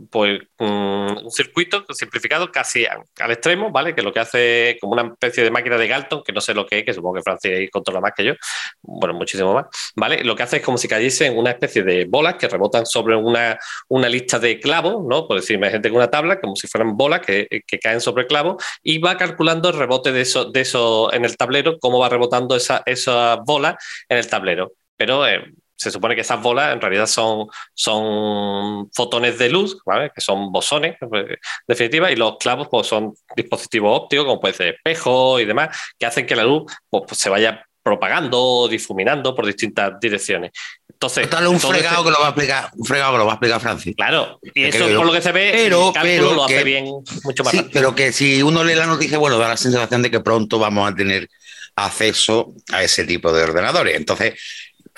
pues 0.09 0.39
un 0.59 1.29
circuito 1.29 1.85
simplificado 1.89 2.51
casi 2.51 2.85
al 2.85 3.31
extremo, 3.31 3.71
¿vale? 3.71 3.95
Que 3.95 4.01
lo 4.01 4.13
que 4.13 4.19
hace 4.19 4.77
como 4.79 4.93
una 4.93 5.03
especie 5.03 5.43
de 5.43 5.51
máquina 5.51 5.77
de 5.77 5.87
Galton, 5.87 6.23
que 6.23 6.31
no 6.31 6.41
sé 6.41 6.53
lo 6.53 6.65
que 6.65 6.79
es, 6.79 6.85
que 6.85 6.93
supongo 6.93 7.15
que 7.15 7.21
Francis 7.21 7.69
controla 7.71 7.99
más 7.99 8.13
que 8.15 8.25
yo, 8.25 8.33
bueno, 8.81 9.13
muchísimo 9.13 9.53
más, 9.53 9.65
¿vale? 9.95 10.23
Lo 10.23 10.35
que 10.35 10.43
hace 10.43 10.57
es 10.57 10.63
como 10.63 10.77
si 10.77 10.87
cayesen 10.87 11.37
una 11.37 11.51
especie 11.51 11.83
de 11.83 12.05
bolas 12.05 12.35
que 12.35 12.47
rebotan 12.47 12.85
sobre 12.85 13.15
una, 13.15 13.57
una 13.87 14.09
lista 14.09 14.39
de 14.39 14.59
clavos, 14.59 15.03
¿no? 15.07 15.27
Por 15.27 15.39
decir, 15.39 15.59
gente 15.65 15.89
con 15.89 15.97
una 15.97 16.09
tabla, 16.09 16.39
como 16.39 16.55
si 16.55 16.67
fueran 16.67 16.95
bolas 16.95 17.21
que, 17.21 17.47
que, 17.65 17.79
caen 17.79 18.01
sobre 18.01 18.27
clavos, 18.27 18.63
y 18.83 18.99
va 18.99 19.17
calculando 19.17 19.69
el 19.69 19.77
rebote 19.77 20.11
de 20.11 20.21
eso, 20.21 20.45
de 20.45 20.61
eso 20.61 21.13
en 21.13 21.25
el 21.25 21.37
tablero, 21.37 21.79
cómo 21.79 21.99
va 21.99 22.09
rebotando 22.09 22.55
esa, 22.55 22.83
esa 22.85 23.37
bola 23.45 23.77
en 24.07 24.17
el 24.17 24.27
tablero. 24.27 24.73
Pero 24.97 25.25
eh, 25.27 25.41
se 25.79 25.91
supone 25.91 26.13
que 26.13 26.21
esas 26.21 26.41
bolas 26.41 26.73
en 26.73 26.81
realidad 26.81 27.07
son, 27.07 27.47
son 27.73 28.91
fotones 28.91 29.39
de 29.39 29.49
luz, 29.49 29.77
¿vale? 29.85 30.11
que 30.13 30.19
son 30.19 30.51
bosones, 30.51 30.97
pues, 30.99 31.25
en 31.25 31.37
definitiva, 31.67 32.11
y 32.11 32.17
los 32.17 32.37
clavos 32.37 32.67
pues, 32.69 32.85
son 32.85 33.13
dispositivos 33.33 34.01
ópticos, 34.01 34.25
como 34.25 34.41
puede 34.41 34.53
ser 34.53 34.75
espejo 34.75 35.39
y 35.39 35.45
demás, 35.45 35.69
que 35.97 36.05
hacen 36.05 36.25
que 36.25 36.35
la 36.35 36.43
luz 36.43 36.71
pues, 36.89 37.03
pues 37.07 37.17
se 37.17 37.29
vaya 37.29 37.65
propagando, 37.81 38.67
difuminando 38.69 39.33
por 39.33 39.45
distintas 39.45 39.97
direcciones. 40.01 40.51
Entonces, 40.89 41.29
un 41.47 41.59
fregado 41.61 42.03
que 42.03 42.11
lo 42.11 42.19
va 42.19 42.25
a 42.25 42.29
explicar, 42.31 42.69
un 42.75 42.85
fregado 42.85 43.13
que 43.13 43.17
lo 43.19 43.25
va 43.25 43.31
a 43.31 43.35
explicar 43.35 43.61
Francis. 43.61 43.95
Claro, 43.95 44.37
y 44.53 44.65
eso 44.65 44.85
por 44.97 45.05
lo 45.05 45.13
que 45.13 45.21
se 45.21 45.31
ve, 45.31 45.51
pero, 45.55 45.93
pero 45.93 46.33
lo 46.33 46.43
hace 46.43 46.63
bien 46.65 46.87
mucho 47.23 47.45
más. 47.45 47.53
Sí, 47.53 47.69
pero 47.71 47.95
que 47.95 48.11
si 48.11 48.43
uno 48.43 48.65
lee 48.65 48.75
la 48.75 48.85
noticia, 48.85 49.17
bueno, 49.17 49.37
da 49.37 49.47
la 49.47 49.55
sensación 49.55 50.01
de 50.01 50.11
que 50.11 50.19
pronto 50.19 50.59
vamos 50.59 50.91
a 50.91 50.93
tener 50.93 51.29
acceso 51.77 52.53
a 52.71 52.83
ese 52.83 53.05
tipo 53.05 53.31
de 53.31 53.43
ordenadores. 53.43 53.95
Entonces, 53.95 54.33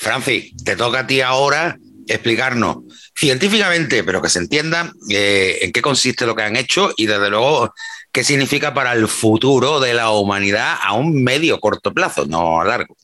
Francis, 0.02 0.56
te 0.66 0.76
toca 0.76 1.02
a 1.02 1.08
ti 1.08 1.22
ahora 1.22 1.78
explicarnos 2.08 2.78
científicamente, 3.16 4.04
pero 4.04 4.20
que 4.20 4.30
se 4.30 4.40
entienda 4.40 4.92
eh, 5.12 5.60
en 5.62 5.72
qué 5.72 5.84
consiste 5.84 6.26
lo 6.26 6.36
que 6.36 6.42
han 6.42 6.56
hecho 6.56 6.92
y 6.98 7.06
desde 7.06 7.30
luego 7.30 7.72
qué 8.12 8.24
significa 8.24 8.74
para 8.74 8.94
el 8.94 9.08
futuro 9.08 9.80
de 9.80 9.94
la 9.94 10.10
humanidad 10.10 10.76
a 10.82 10.94
un 10.94 11.24
medio 11.24 11.60
corto 11.60 11.94
plazo, 11.94 12.26
no 12.26 12.60
a 12.60 12.66
largo. 12.66 12.98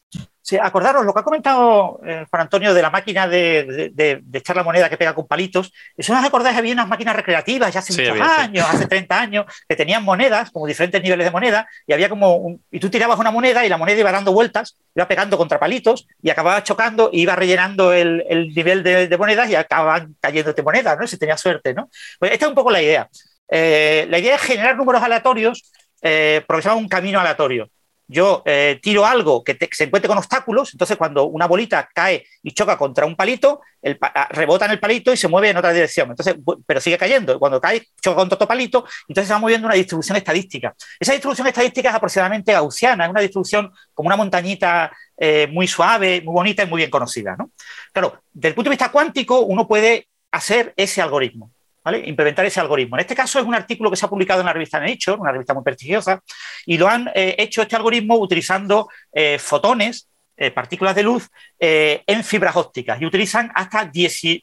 Sí, 0.47 0.57
acordaros 0.57 1.05
lo 1.05 1.13
que 1.13 1.19
ha 1.19 1.23
comentado 1.23 1.99
eh, 2.05 2.25
Juan 2.29 2.43
Antonio 2.43 2.73
de 2.73 2.81
la 2.81 2.89
máquina 2.89 3.27
de, 3.27 4.23
echar 4.31 4.55
la 4.55 4.63
moneda 4.63 4.89
que 4.89 4.95
pega 4.95 5.13
con 5.13 5.27
palitos. 5.27 5.73
Eso 5.97 6.13
os 6.13 6.23
acordáis, 6.23 6.55
había 6.55 6.71
unas 6.71 6.87
máquinas 6.87 7.17
recreativas 7.17 7.73
ya 7.73 7.81
hace 7.81 7.91
muchos 7.91 8.25
años, 8.25 8.65
hace 8.65 8.87
30 8.87 9.19
años, 9.19 9.45
que 9.67 9.75
tenían 9.75 10.05
monedas, 10.05 10.49
como 10.51 10.65
diferentes 10.65 11.03
niveles 11.03 11.25
de 11.25 11.31
moneda, 11.31 11.67
y 11.85 11.91
había 11.91 12.07
como. 12.07 12.61
y 12.71 12.79
tú 12.79 12.89
tirabas 12.89 13.19
una 13.19 13.29
moneda 13.29 13.65
y 13.65 13.69
la 13.69 13.75
moneda 13.75 13.99
iba 13.99 14.09
dando 14.09 14.31
vueltas, 14.31 14.77
iba 14.95 15.05
pegando 15.05 15.37
contra 15.37 15.59
palitos 15.59 16.07
y 16.23 16.29
acababa 16.29 16.63
chocando 16.63 17.09
y 17.11 17.23
iba 17.23 17.35
rellenando 17.35 17.91
el, 17.91 18.23
nivel 18.55 18.83
de, 18.83 19.17
monedas 19.17 19.49
y 19.49 19.55
acababan 19.55 20.15
cayéndote 20.21 20.63
monedas, 20.63 20.97
¿no? 20.97 21.05
Si 21.07 21.17
tenías 21.17 21.41
suerte, 21.41 21.73
¿no? 21.73 21.89
Pues 22.19 22.31
esta 22.31 22.45
es 22.45 22.49
un 22.49 22.55
poco 22.55 22.71
la 22.71 22.81
idea. 22.81 23.09
Eh, 23.49 24.07
la 24.09 24.17
idea 24.17 24.35
es 24.35 24.41
generar 24.41 24.77
números 24.77 25.03
aleatorios, 25.03 25.73
eh, 26.01 26.41
porque 26.47 26.61
se 26.61 26.69
llama 26.69 26.79
un 26.79 26.87
camino 26.87 27.19
aleatorio 27.19 27.69
yo 28.07 28.41
eh, 28.45 28.79
tiro 28.81 29.05
algo 29.05 29.43
que, 29.43 29.57
se 29.71 29.83
encuentre 29.83 30.07
con 30.07 30.17
obstáculos, 30.17 30.73
entonces 30.73 30.95
cuando 30.95 31.25
una 31.25 31.45
bolita 31.45 31.89
cae 31.93 32.25
y 32.41 32.51
choca 32.51 32.77
contra 32.77 33.05
un 33.05 33.15
palito, 33.15 33.61
el, 33.81 33.97
ah, 34.01 34.29
rebota 34.31 34.65
en 34.65 34.71
el 34.71 34.79
palito 34.79 35.11
y 35.11 35.17
se 35.17 35.27
mueve 35.27 35.49
en 35.49 35.57
otra 35.57 35.73
dirección, 35.73 36.09
entonces, 36.09 36.35
pero 36.65 36.79
sigue 36.79 36.97
cayendo. 36.97 37.37
Cuando 37.37 37.59
cae, 37.59 37.83
choca 38.01 38.15
contra 38.15 38.35
otro 38.35 38.47
palito, 38.47 38.85
entonces 39.07 39.27
se 39.27 39.33
va 39.33 39.39
moviendo 39.39 39.67
una 39.67 39.75
distribución 39.75 40.17
estadística. 40.17 40.73
Esa 40.99 41.11
distribución 41.11 41.47
estadística 41.47 41.89
es 41.89 41.95
aproximadamente 41.95 42.53
gaussiana, 42.53 43.05
es 43.05 43.11
una 43.11 43.21
distribución 43.21 43.71
como 43.93 44.07
una 44.07 44.15
montañita 44.15 44.91
eh, 45.17 45.47
muy 45.51 45.67
suave, 45.67 46.21
muy 46.21 46.33
bonita 46.33 46.63
y 46.63 46.67
muy 46.67 46.77
bien 46.77 46.89
conocida. 46.89 47.35
¿no? 47.37 47.51
Claro, 47.91 48.21
desde 48.31 48.49
el 48.49 48.55
punto 48.55 48.69
de 48.69 48.75
vista 48.75 48.91
cuántico, 48.91 49.41
uno 49.41 49.67
puede 49.67 50.07
hacer 50.31 50.73
ese 50.77 51.01
algoritmo 51.01 51.51
implementar 51.95 52.45
ese 52.45 52.59
algoritmo. 52.59 52.95
En 52.95 53.01
este 53.01 53.15
caso 53.15 53.39
es 53.39 53.45
un 53.45 53.55
artículo 53.55 53.89
que 53.89 53.95
se 53.95 54.05
ha 54.05 54.09
publicado 54.09 54.41
en 54.41 54.47
la 54.47 54.53
revista 54.53 54.79
Nature, 54.79 55.17
una 55.17 55.31
revista 55.31 55.53
muy 55.53 55.63
prestigiosa, 55.63 56.21
y 56.65 56.77
lo 56.77 56.87
han 56.87 57.09
eh, 57.13 57.35
hecho 57.37 57.61
este 57.61 57.75
algoritmo 57.75 58.17
utilizando 58.17 58.89
eh, 59.11 59.37
fotones, 59.39 60.09
eh, 60.35 60.51
partículas 60.51 60.95
de 60.95 61.03
luz, 61.03 61.29
en 61.59 62.23
fibras 62.23 62.55
ópticas 62.55 63.01
y 63.01 63.05
utilizan 63.05 63.51
hasta 63.55 63.89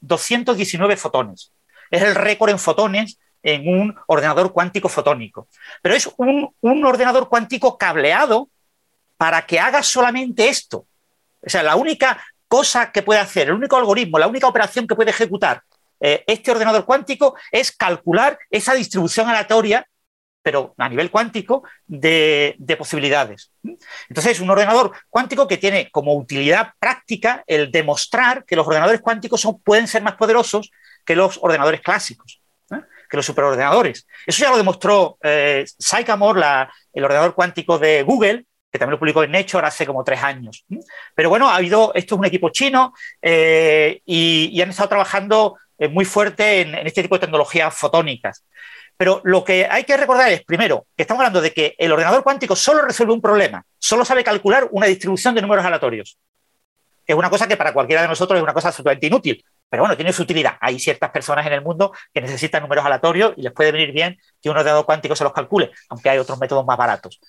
219 0.01 0.97
fotones. 0.97 1.53
Es 1.91 2.03
el 2.03 2.15
récord 2.15 2.51
en 2.51 2.59
fotones 2.59 3.19
en 3.43 3.69
un 3.69 3.95
ordenador 4.07 4.53
cuántico 4.53 4.89
fotónico. 4.89 5.49
Pero 5.83 5.95
es 5.95 6.11
un, 6.17 6.53
un 6.61 6.85
ordenador 6.85 7.29
cuántico 7.29 7.79
cableado 7.79 8.49
para 9.17 9.47
que 9.47 9.61
haga 9.61 9.83
solamente 9.83 10.49
esto. 10.49 10.87
O 11.41 11.49
sea, 11.49 11.63
la 11.63 11.77
única 11.77 12.19
cosa 12.49 12.91
que 12.91 13.03
puede 13.03 13.21
hacer, 13.21 13.49
el 13.49 13.55
único 13.55 13.77
algoritmo, 13.77 14.19
la 14.19 14.27
única 14.27 14.49
operación 14.49 14.87
que 14.87 14.95
puede 14.95 15.11
ejecutar 15.11 15.63
eh, 16.01 16.25
este 16.27 16.51
ordenador 16.51 16.85
cuántico 16.85 17.37
es 17.51 17.73
calcular 17.73 18.39
esa 18.51 18.75
distribución 18.75 19.29
aleatoria, 19.29 19.87
pero 20.43 20.75
a 20.77 20.89
nivel 20.91 21.11
cuántico, 21.11 21.63
de, 21.87 22.57
posibilidades. 22.79 23.51
Entonces, 24.09 24.33
es 24.33 24.41
un 24.41 24.51
ordenador 24.51 24.93
cuántico 25.09 25.49
que 25.49 25.57
tiene 25.57 25.91
como 25.91 26.15
utilidad 26.15 26.73
práctica 26.79 27.43
el 27.47 27.73
demostrar 27.73 28.45
que 28.45 28.55
los 28.55 28.67
ordenadores 28.67 29.01
cuánticos 29.01 29.41
son, 29.41 29.61
pueden 29.61 29.89
ser 29.89 30.03
más 30.03 30.17
poderosos 30.17 30.71
que 31.07 31.17
los 31.17 31.39
ordenadores 31.41 31.81
clásicos 31.81 32.43
¿eh? 32.71 32.81
que 33.09 33.17
los 33.17 33.25
superordenadores. 33.25 34.07
Eso 34.27 34.45
ya 34.45 34.51
lo 34.51 34.59
demostró 34.59 35.17
eh, 35.23 35.65
Sycamore, 35.79 36.69
el 36.93 37.05
ordenador 37.05 37.35
cuántico 37.35 37.79
de 37.79 38.03
Google, 38.03 38.45
que 38.71 38.79
también 38.79 38.93
lo 38.93 38.99
publicó 38.99 39.25
en 39.25 39.31
Nature 39.31 39.67
hace 39.67 39.87
como 39.87 40.05
tres 40.05 40.23
años. 40.23 40.67
Pero 41.15 41.31
bueno, 41.31 41.49
ha 41.49 41.57
habido, 41.57 41.93
esto 41.95 42.17
es 42.17 42.19
un 42.19 42.27
equipo 42.27 42.51
chino 42.51 42.93
y, 43.23 44.03
y, 44.05 44.61
han 44.61 44.71
estado 44.71 44.89
trabajando 44.89 45.57
muy 45.91 46.05
fuerte 46.05 46.61
en, 46.63 46.75
este 46.87 47.03
tipo 47.03 47.17
de 47.17 47.21
tecnologías 47.21 47.75
fotónicas. 47.75 48.45
Pero 48.97 49.21
lo 49.25 49.43
que 49.43 49.67
hay 49.69 49.85
que 49.85 49.97
recordar 49.97 50.31
es, 50.31 50.45
primero, 50.45 50.87
que 50.97 51.03
estamos 51.03 51.21
hablando 51.21 51.41
de 51.41 51.53
que 51.53 51.75
el 51.79 51.93
ordenador 51.93 52.23
cuántico 52.23 52.55
solo 52.55 52.83
resuelve 52.83 53.13
un 53.13 53.21
problema, 53.21 53.65
solo 53.79 54.05
sabe 54.05 54.23
calcular 54.23 54.69
una 54.71 54.87
distribución 54.87 55.35
de 55.35 55.43
números 55.43 55.65
aleatorios. 55.65 56.19
Es 57.07 57.15
una 57.15 57.29
cosa 57.29 57.47
que 57.47 57.57
para 57.57 57.73
cualquiera 57.73 58.03
de 58.03 58.09
nosotros 58.09 58.39
es 58.39 58.43
una 58.43 58.55
cosa 58.55 58.69
absolutamente 58.69 59.07
inútil, 59.09 59.45
pero 59.69 59.83
bueno, 59.83 59.97
tiene 59.97 60.13
su 60.13 60.23
utilidad. 60.23 60.57
Hay 60.61 60.79
ciertas 60.79 61.11
personas 61.11 61.47
en 61.47 61.53
el 61.53 61.61
mundo 61.61 61.93
que 62.13 62.21
necesitan 62.21 62.63
números 62.63 62.85
aleatorios 62.85 63.35
y 63.37 63.43
les 63.43 63.53
puede 63.53 63.73
venir 63.73 63.93
bien 63.93 64.17
que 64.41 64.49
un 64.49 64.57
ordenador 64.57 64.87
cuántico 64.87 65.17
se 65.17 65.25
los 65.25 65.33
calcule, 65.33 65.71
aunque 65.89 66.09
hay 66.09 66.19
otros 66.19 66.39
métodos 66.39 66.65
más 66.65 66.79
baratos. 66.79 67.21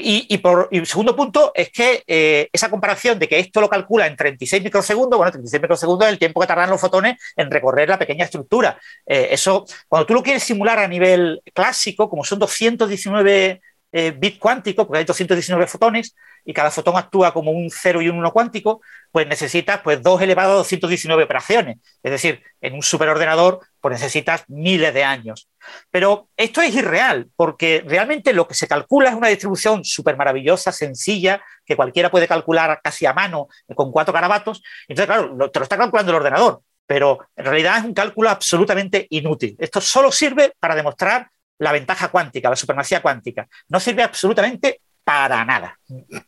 Y, 0.00 0.38
por, 0.38 0.68
segundo 0.86 1.16
punto 1.16 1.50
es 1.54 1.70
que 1.70 2.04
eh, 2.06 2.48
esa 2.52 2.70
comparación 2.70 3.18
de 3.18 3.28
que 3.28 3.38
esto 3.38 3.60
lo 3.60 3.68
calcula 3.68 4.06
en 4.06 4.16
36 4.16 4.62
microsegundos, 4.62 5.16
bueno, 5.16 5.32
36 5.32 5.60
microsegundos 5.60 6.06
es 6.06 6.12
el 6.12 6.18
tiempo 6.18 6.40
que 6.40 6.46
tardan 6.46 6.70
los 6.70 6.80
fotones 6.80 7.18
en 7.36 7.50
recorrer 7.50 7.88
la 7.88 7.98
pequeña 7.98 8.24
estructura. 8.24 8.78
Eh, 9.04 9.28
eso, 9.32 9.66
cuando 9.88 10.06
tú 10.06 10.14
lo 10.14 10.22
quieres 10.22 10.44
simular 10.44 10.78
a 10.78 10.86
nivel 10.86 11.42
clásico, 11.52 12.08
como 12.08 12.24
son 12.24 12.38
219 12.38 13.60
eh, 13.92 14.12
bits 14.16 14.38
cuánticos, 14.38 14.86
porque 14.86 14.98
hay 14.98 15.04
219 15.04 15.66
fotones, 15.66 16.14
y 16.44 16.52
cada 16.54 16.70
fotón 16.70 16.96
actúa 16.96 17.32
como 17.32 17.50
un 17.50 17.70
0 17.70 18.00
y 18.02 18.08
un 18.08 18.18
1 18.18 18.32
cuántico, 18.32 18.80
pues 19.12 19.26
necesitas 19.26 19.80
pues 19.82 20.02
2 20.02 20.22
elevado 20.22 20.52
a 20.52 20.56
219 20.56 21.22
operaciones. 21.22 21.78
Es 22.02 22.10
decir, 22.10 22.42
en 22.60 22.74
un 22.74 22.82
superordenador 22.82 23.60
pues 23.80 24.00
necesitas 24.00 24.44
miles 24.48 24.94
de 24.94 25.04
años. 25.04 25.48
Pero 25.90 26.28
esto 26.36 26.62
es 26.62 26.74
irreal, 26.74 27.28
porque 27.36 27.84
realmente 27.86 28.32
lo 28.32 28.48
que 28.48 28.54
se 28.54 28.66
calcula 28.66 29.10
es 29.10 29.14
una 29.14 29.28
distribución 29.28 29.84
súper 29.84 30.16
maravillosa, 30.16 30.72
sencilla, 30.72 31.42
que 31.64 31.76
cualquiera 31.76 32.10
puede 32.10 32.26
calcular 32.26 32.80
casi 32.82 33.06
a 33.06 33.12
mano 33.12 33.48
con 33.74 33.92
cuatro 33.92 34.14
carabatos. 34.14 34.62
Entonces, 34.88 35.06
claro, 35.14 35.50
te 35.50 35.58
lo 35.58 35.62
está 35.62 35.76
calculando 35.76 36.12
el 36.12 36.16
ordenador, 36.16 36.62
pero 36.86 37.18
en 37.36 37.44
realidad 37.44 37.78
es 37.78 37.84
un 37.84 37.94
cálculo 37.94 38.30
absolutamente 38.30 39.06
inútil. 39.10 39.54
Esto 39.58 39.80
solo 39.80 40.10
sirve 40.10 40.54
para 40.58 40.74
demostrar 40.74 41.28
la 41.58 41.72
ventaja 41.72 42.08
cuántica, 42.08 42.50
la 42.50 42.56
supremacía 42.56 43.02
cuántica. 43.02 43.48
No 43.68 43.80
sirve 43.80 44.02
absolutamente 44.02 44.80
para 45.08 45.42
nada. 45.42 45.78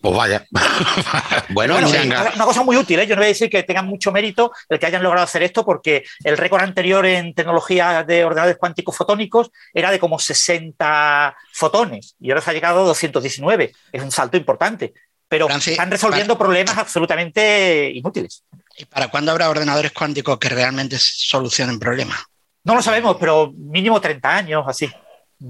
Pues 0.01 0.17
vaya. 0.17 0.47
bueno, 1.51 1.77
una, 1.77 2.45
cosa 2.47 2.63
muy 2.63 2.79
útil. 2.79 2.99
¿eh? 2.99 3.07
Yo 3.07 3.15
no 3.15 3.21
voy 3.21 3.27
a 3.27 3.29
decir 3.29 3.51
que 3.51 3.63
tengan 3.63 3.87
mucho 3.87 4.11
mérito 4.11 4.53
el 4.71 4.79
que 4.79 4.87
hayan 4.87 5.03
logrado 5.03 5.25
hacer 5.25 5.43
esto, 5.43 5.67
porque 5.67 6.03
el 6.25 6.39
récord 6.39 6.63
anterior 6.63 7.05
en 7.05 7.35
tecnología 7.35 8.05
de 8.05 8.25
ordenadores 8.25 8.57
cuánticos 8.57 8.97
fotónicos 8.97 9.51
era 9.75 9.91
de 9.91 9.99
como 9.99 10.19
60 10.19 11.37
fotones 11.53 12.17
y 12.19 12.31
ahora 12.31 12.41
se 12.41 12.51
ha 12.51 12.55
llegado 12.55 12.81
a 12.81 12.87
219. 12.87 13.71
Es 13.93 14.03
un 14.03 14.11
salto 14.11 14.39
importante. 14.39 14.95
Pero 15.29 15.47
están 15.49 15.91
resolviendo 15.91 16.39
problemas 16.39 16.79
absolutamente 16.79 17.91
inútiles. 17.95 18.45
¿Y 18.79 18.87
para 18.87 19.09
cuándo 19.09 19.31
habrá 19.31 19.51
ordenadores 19.51 19.93
cuánticos 19.93 20.39
que 20.39 20.49
realmente 20.49 20.97
solucionen 20.99 21.79
problemas? 21.79 22.19
No 22.65 22.75
lo 22.75 22.81
sabemos, 22.81 23.19
pero 23.21 23.53
mínimo 23.55 24.01
30 24.01 24.37
años, 24.37 24.65
así. 24.67 24.91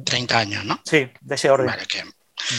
30 0.04 0.38
años, 0.38 0.64
¿no? 0.64 0.80
Sí, 0.84 1.10
de 1.20 1.34
ese 1.34 1.50
orden. 1.50 1.66
Vale, 1.66 1.86
que 1.86 2.04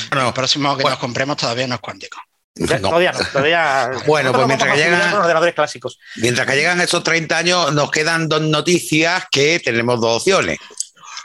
bueno, 0.10 0.28
el 0.28 0.34
próximo 0.34 0.78
que 0.78 0.84
nos 0.84 0.98
compremos 0.98 1.38
todavía 1.38 1.68
no 1.68 1.76
es 1.76 1.82
cuántico. 1.82 2.20
Todavía 2.54 3.12
no, 3.14 3.26
todavía. 3.26 3.92
bueno, 4.06 4.34
pues 4.34 4.48
mientras 4.48 4.74
que 4.74 4.78
llegan. 4.78 5.14
ordenadores 5.14 5.56
clásicos. 5.56 6.00
Mientras 6.18 6.46
que 6.48 6.56
llegan 6.56 6.82
esos 6.82 7.04
30 7.04 7.38
años, 7.38 7.74
nos 7.74 7.90
quedan 7.92 8.28
dos 8.28 8.42
noticias 8.42 9.26
que 9.32 9.60
tenemos 9.60 10.00
dos 10.02 10.18
opciones. 10.18 10.60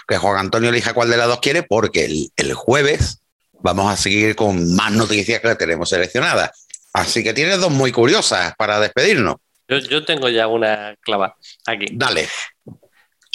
Que 0.07 0.19
Juan 0.19 0.39
Antonio 0.39 0.71
elija 0.71 0.95
cuál 0.95 1.11
de 1.11 1.17
las 1.17 1.27
dos 1.27 1.41
quiere, 1.41 1.65
porque 1.65 2.31
el, 2.37 2.55
jueves 2.55 3.21
vamos 3.53 3.93
a 3.93 3.97
seguir 3.97 4.37
con 4.37 4.75
más 4.77 4.93
noticias 4.93 5.41
que 5.41 5.55
tenemos 5.57 5.89
seleccionadas. 5.89 6.51
Así 6.93 7.25
que 7.25 7.35
tienes 7.35 7.61
dos 7.61 7.73
muy 7.73 7.93
curiosas 7.93 8.55
para 8.57 8.79
despedirnos. 8.79 9.37
Yo, 9.69 9.79
yo 9.79 10.05
tengo 10.05 10.29
ya 10.29 10.47
una 10.47 10.95
clava 11.03 11.37
aquí. 11.67 11.87
Dale 11.93 12.29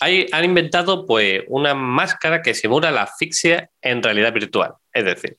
han 0.01 0.43
inventado 0.45 1.05
pues, 1.05 1.43
una 1.47 1.73
máscara 1.73 2.41
que 2.41 2.53
simula 2.53 2.91
la 2.91 3.03
asfixia 3.03 3.69
en 3.81 4.01
realidad 4.01 4.33
virtual. 4.33 4.73
Es 4.91 5.05
decir, 5.05 5.37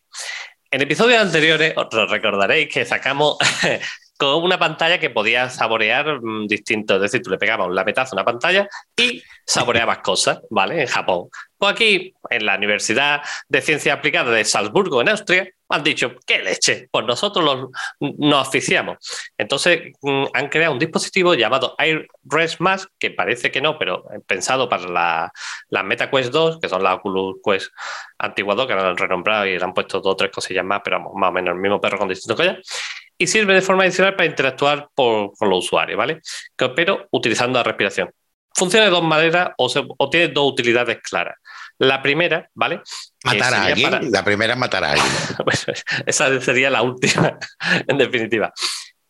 en 0.71 0.81
episodios 0.81 1.21
anteriores 1.21 1.75
os 1.77 2.11
recordaréis 2.11 2.73
que 2.73 2.85
sacamos 2.85 3.37
con 4.23 4.45
una 4.45 4.59
pantalla 4.59 5.01
que 5.01 5.11
podía 5.11 5.51
saborear 5.51 6.21
mm, 6.23 6.47
distintos. 6.47 6.97
Es 6.97 7.03
decir, 7.03 7.23
tú 7.23 7.31
le 7.31 7.39
pegabas 7.39 7.67
un 7.67 7.75
lametazo 7.75 8.15
a 8.15 8.17
una 8.17 8.25
pantalla 8.25 8.69
y 8.97 9.21
saboreabas 9.45 9.99
cosas, 10.05 10.41
¿vale? 10.49 10.83
En 10.83 10.87
Japón. 10.87 11.29
Pues 11.59 11.73
aquí, 11.73 12.15
en 12.31 12.47
la 12.47 12.57
Universidad 12.57 13.23
de 13.49 13.61
Ciencias 13.61 13.97
Aplicadas 13.97 14.35
de 14.35 14.45
Salzburgo, 14.45 15.01
en 15.01 15.09
Austria, 15.09 15.49
han 15.69 15.83
dicho, 15.83 16.15
¿qué 16.27 16.41
leche? 16.41 16.89
Pues 16.91 17.05
nosotros 17.07 17.71
nos 17.99 18.47
asfixiamos. 18.47 18.99
Entonces 19.37 19.93
mm, 20.03 20.25
han 20.35 20.49
creado 20.49 20.73
un 20.73 20.79
dispositivo 20.79 21.35
llamado 21.35 21.75
Air 21.79 22.07
Rest 22.25 22.61
Mask, 22.61 22.91
que 22.99 23.11
parece 23.11 23.51
que 23.51 23.61
no, 23.61 23.79
pero 23.79 24.05
pensado 24.27 24.69
para 24.69 24.89
la, 24.89 25.33
las 25.69 25.85
MetaQuest 25.85 26.31
2, 26.31 26.61
que 26.61 26.69
son 26.69 26.83
las 26.83 26.97
Oculus 26.97 27.37
Quest 27.45 27.73
antiguas 28.19 28.57
2, 28.57 28.67
que 28.67 28.73
han 28.73 28.97
renombrado 28.97 29.47
y 29.47 29.59
le 29.59 29.65
han 29.65 29.75
puesto 29.75 30.01
dos 30.01 30.13
o 30.13 30.17
tres 30.17 30.31
cosillas 30.31 30.65
más, 30.65 30.81
pero 30.85 31.01
más 31.15 31.31
o 31.31 31.33
menos 31.33 31.55
el 31.55 31.61
mismo 31.61 31.81
perro 31.81 31.99
con 31.99 32.09
distintos 32.09 32.37
collas. 32.37 32.59
Y 33.23 33.27
sirve 33.29 33.55
de 33.55 33.63
forma 33.63 33.85
adicional 33.85 34.17
para 34.17 34.29
interactuar 34.29 34.89
con 34.97 35.31
los 35.41 35.65
usuarios, 35.65 35.97
¿vale? 35.97 36.21
Pero 36.75 37.07
utilizando 37.13 37.57
la 37.57 37.63
respiración. 37.63 38.11
Funciona 38.53 38.87
de 38.87 38.91
dos 38.91 39.05
maneras 39.05 39.51
o, 39.59 39.71
o 39.97 40.11
tiene 40.11 40.29
dos 40.29 40.53
utilidades 40.53 40.99
claras. 41.01 41.37
La 41.79 42.03
primera, 42.03 42.51
¿vale? 42.53 42.81
Matar 43.25 43.55
a 43.55 43.65
alguien. 43.67 44.11
La 44.11 44.25
primera 44.25 44.55
es 44.55 44.59
matar 44.59 44.83
a 44.83 44.91
alguien. 44.93 45.09
Esa 46.07 46.41
sería 46.41 46.69
la 46.69 46.83
última, 46.83 47.39
en 47.87 47.97
definitiva. 47.97 48.53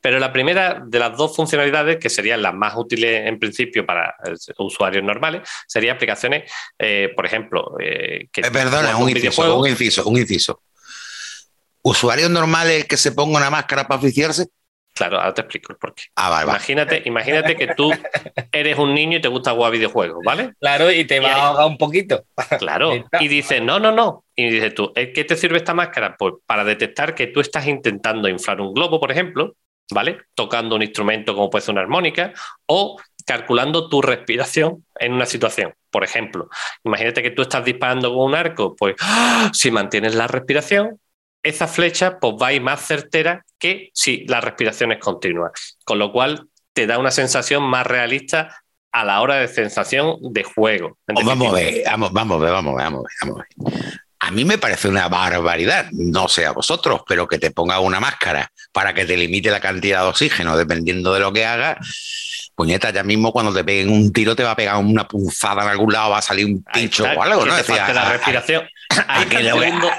Pero 0.03 0.19
la 0.19 0.31
primera 0.31 0.83
de 0.85 0.99
las 0.99 1.17
dos 1.17 1.35
funcionalidades, 1.35 1.97
que 1.97 2.11
serían 2.11 2.43
las 2.43 2.53
más 2.53 2.75
útiles 2.77 3.27
en 3.27 3.39
principio 3.39 3.87
para 3.87 4.15
usuarios 4.59 5.05
normales, 5.05 5.49
serían 5.67 5.97
aplicaciones, 5.97 6.53
eh, 6.79 7.11
por 7.17 7.25
ejemplo, 7.25 7.77
eh, 7.81 8.29
que. 8.31 8.43
Eh, 8.43 8.51
perdona, 8.51 8.97
un, 8.99 9.09
inciso, 9.09 9.59
un 9.59 9.69
inciso, 9.69 10.07
un 10.07 10.19
inciso. 10.19 10.63
¿Usuarios 11.83 12.31
normales 12.31 12.87
que 12.87 12.97
se 12.97 13.13
ponga 13.13 13.39
una 13.39 13.51
máscara 13.51 13.87
para 13.87 13.99
oficiarse? 14.01 14.47
Claro, 14.95 15.19
ahora 15.19 15.33
te 15.33 15.41
explico 15.41 15.73
el 15.73 15.79
porqué. 15.79 16.05
Ah, 16.17 16.43
imagínate, 16.45 17.03
imagínate 17.07 17.57
que 17.57 17.69
tú 17.69 17.91
eres 18.53 18.79
un 18.79 18.95
niño 18.95 19.19
y 19.19 19.21
te 19.21 19.29
gusta 19.29 19.53
jugar 19.53 19.73
videojuegos, 19.73 20.19
¿vale? 20.25 20.53
Claro, 20.61 20.91
y 20.91 21.07
te 21.07 21.19
va 21.19 21.33
a 21.33 21.47
ahogar 21.47 21.67
un 21.67 21.79
poquito. 21.79 22.25
Claro, 22.59 22.93
y 23.21 23.29
dices, 23.29 23.63
no, 23.63 23.81
no, 23.81 23.91
no. 23.91 24.25
Y 24.37 24.51
dices 24.51 24.75
tú, 24.75 24.93
¿qué 24.95 25.25
te 25.25 25.37
sirve 25.37 25.57
esta 25.57 25.73
máscara? 25.73 26.17
Pues 26.19 26.35
para 26.47 26.63
detectar 26.63 27.15
que 27.15 27.29
tú 27.29 27.41
estás 27.41 27.67
intentando 27.67 28.29
inflar 28.29 28.61
un 28.61 28.75
globo, 28.75 29.01
por 29.01 29.11
ejemplo, 29.11 29.57
¿vale? 29.91 30.19
Tocando 30.35 30.77
un 30.77 30.83
instrumento 30.83 31.35
como 31.35 31.49
puede 31.49 31.65
ser 31.65 31.73
una 31.73 31.83
armónica, 31.83 32.35
o 32.67 33.01
calculando 33.25 33.89
tu 33.89 34.03
respiración 34.03 34.85
en 34.99 35.15
una 35.15 35.27
situación. 35.27 35.75
Por 35.91 36.05
ejemplo, 36.05 36.49
imagínate 36.85 37.23
que 37.23 37.31
tú 37.31 37.43
estás 37.43 37.65
disparando 37.65 38.11
con 38.11 38.27
un 38.27 38.35
arco, 38.35 38.77
pues 38.77 38.95
¡ah! 39.01 39.51
si 39.55 39.71
mantienes 39.71 40.15
la 40.15 40.27
respiración, 40.27 40.99
esa 41.43 41.67
flecha 41.67 42.19
pues 42.19 42.35
va 42.41 42.49
a 42.49 42.53
ir 42.53 42.63
más 42.63 42.87
certera 42.87 43.45
que 43.59 43.91
si 43.95 44.25
la 44.27 44.41
respiración 44.41 44.93
es 44.93 44.99
continua. 44.99 45.51
Con 45.85 45.99
lo 45.99 46.13
cual 46.13 46.49
te 46.73 46.87
da 46.87 46.99
una 46.99 47.11
sensación 47.11 47.63
más 47.63 47.87
realista 47.87 48.63
a 48.93 49.05
la 49.05 49.21
hora 49.21 49.37
de 49.37 49.49
sensación 49.49 50.17
de 50.21 50.45
juego. 50.45 50.99
Vamos 51.07 51.49
a 51.49 51.53
ver, 51.53 51.83
vamos, 51.87 52.13
vamos 52.13 52.41
a 52.41 52.45
ver, 52.45 52.53
vamos 52.53 52.75
a 52.75 52.77
ver, 52.77 52.93
vamos 52.93 53.07
a 53.21 53.35
ver. 53.35 54.03
A 54.25 54.31
mí 54.31 54.45
me 54.45 54.57
parece 54.57 54.87
una 54.87 55.09
barbaridad, 55.09 55.89
no 55.91 56.29
sé 56.29 56.47
a 56.47 56.53
vosotros, 56.53 57.01
pero 57.09 57.27
que 57.27 57.39
te 57.39 57.51
ponga 57.51 57.81
una 57.81 57.99
máscara 57.99 58.53
para 58.71 58.95
que 58.95 59.05
te 59.05 59.17
limite 59.17 59.51
la 59.51 59.59
cantidad 59.59 60.03
de 60.03 60.09
oxígeno 60.09 60.57
dependiendo 60.57 61.13
de 61.13 61.21
lo 61.21 61.33
que 61.33 61.45
hagas. 61.45 61.79
Puñeta, 62.55 62.91
ya 62.91 63.03
mismo 63.03 63.33
cuando 63.33 63.53
te 63.53 63.65
peguen 63.65 63.89
un 63.89 64.13
tiro 64.13 64.37
te 64.37 64.45
va 64.45 64.53
a 64.53 64.57
pegar 64.57 64.77
una 64.77 65.09
punzada 65.09 65.65
en 65.65 65.71
algún 65.71 65.93
lado, 65.93 66.11
va 66.11 66.19
a 66.19 66.23
salir 66.23 66.47
un 66.47 66.63
pincho 66.73 67.05
o 67.05 67.23
algo, 67.23 67.47
¿no? 67.47 67.57
la 67.57 68.13
respiración. 68.13 68.63
Ahí 69.09 69.23
está, 69.23 69.41
el 69.41 69.47
segundo, 69.47 69.91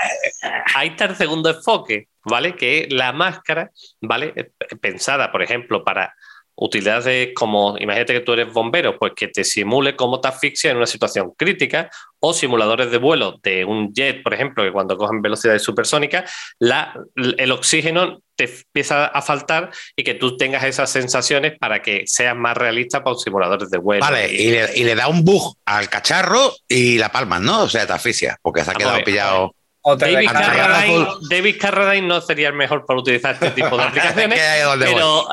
ahí 0.75 0.89
está 0.89 1.05
el 1.05 1.15
segundo 1.15 1.49
enfoque, 1.49 2.07
¿vale? 2.23 2.55
Que 2.55 2.87
la 2.89 3.11
máscara, 3.11 3.71
¿vale? 4.01 4.51
Pensada, 4.81 5.31
por 5.31 5.41
ejemplo, 5.41 5.83
para 5.83 6.13
utilidades 6.55 7.29
como, 7.33 7.75
imagínate 7.79 8.13
que 8.13 8.19
tú 8.19 8.33
eres 8.33 8.53
bombero, 8.53 8.97
pues 8.99 9.13
que 9.15 9.27
te 9.27 9.43
simule 9.43 9.95
cómo 9.95 10.21
te 10.21 10.27
asfixia 10.27 10.71
en 10.71 10.77
una 10.77 10.85
situación 10.85 11.33
crítica, 11.35 11.89
o 12.19 12.33
simuladores 12.33 12.91
de 12.91 12.97
vuelo 12.99 13.39
de 13.43 13.65
un 13.65 13.91
jet, 13.93 14.23
por 14.23 14.33
ejemplo, 14.33 14.63
que 14.63 14.71
cuando 14.71 14.95
cogen 14.95 15.21
velocidades 15.21 15.61
supersónicas, 15.61 16.31
la, 16.59 16.93
el 17.15 17.51
oxígeno 17.51 18.21
te 18.35 18.45
empieza 18.45 19.07
a 19.07 19.21
faltar 19.21 19.71
y 19.95 20.03
que 20.03 20.13
tú 20.13 20.37
tengas 20.37 20.63
esas 20.63 20.89
sensaciones 20.89 21.57
para 21.59 21.81
que 21.81 22.03
seas 22.05 22.35
más 22.35 22.55
realista 22.55 23.03
para 23.03 23.13
los 23.13 23.23
simuladores 23.23 23.69
de 23.69 23.77
vuelo. 23.77 24.05
Vale, 24.05 24.31
y, 24.31 24.83
le, 24.83 24.95
da 24.95 25.07
un 25.07 25.25
bug 25.25 25.57
al 25.65 25.89
cacharro 25.89 26.53
y 26.67 26.97
la 26.97 27.11
palma, 27.11 27.39
¿no? 27.39 27.63
O 27.63 27.69
sea, 27.69 27.85
te 27.85 27.93
asfixia, 27.93 28.37
porque 28.41 28.63
se 28.63 28.71
ha 28.71 28.75
quedado 28.75 29.03
pillado. 29.03 29.55
David 29.97 30.29
Carradine, 30.31 31.07
David 31.29 31.57
Carradine, 31.59 32.07
no 32.07 32.21
sería 32.21 32.47
el 32.47 32.53
mejor 32.53 32.85
para 32.85 32.99
utilizar 32.99 33.33
este 33.33 33.51
tipo 33.51 33.77
de 33.77 33.83
aplicaciones, 33.83 34.39
pero 34.79 35.27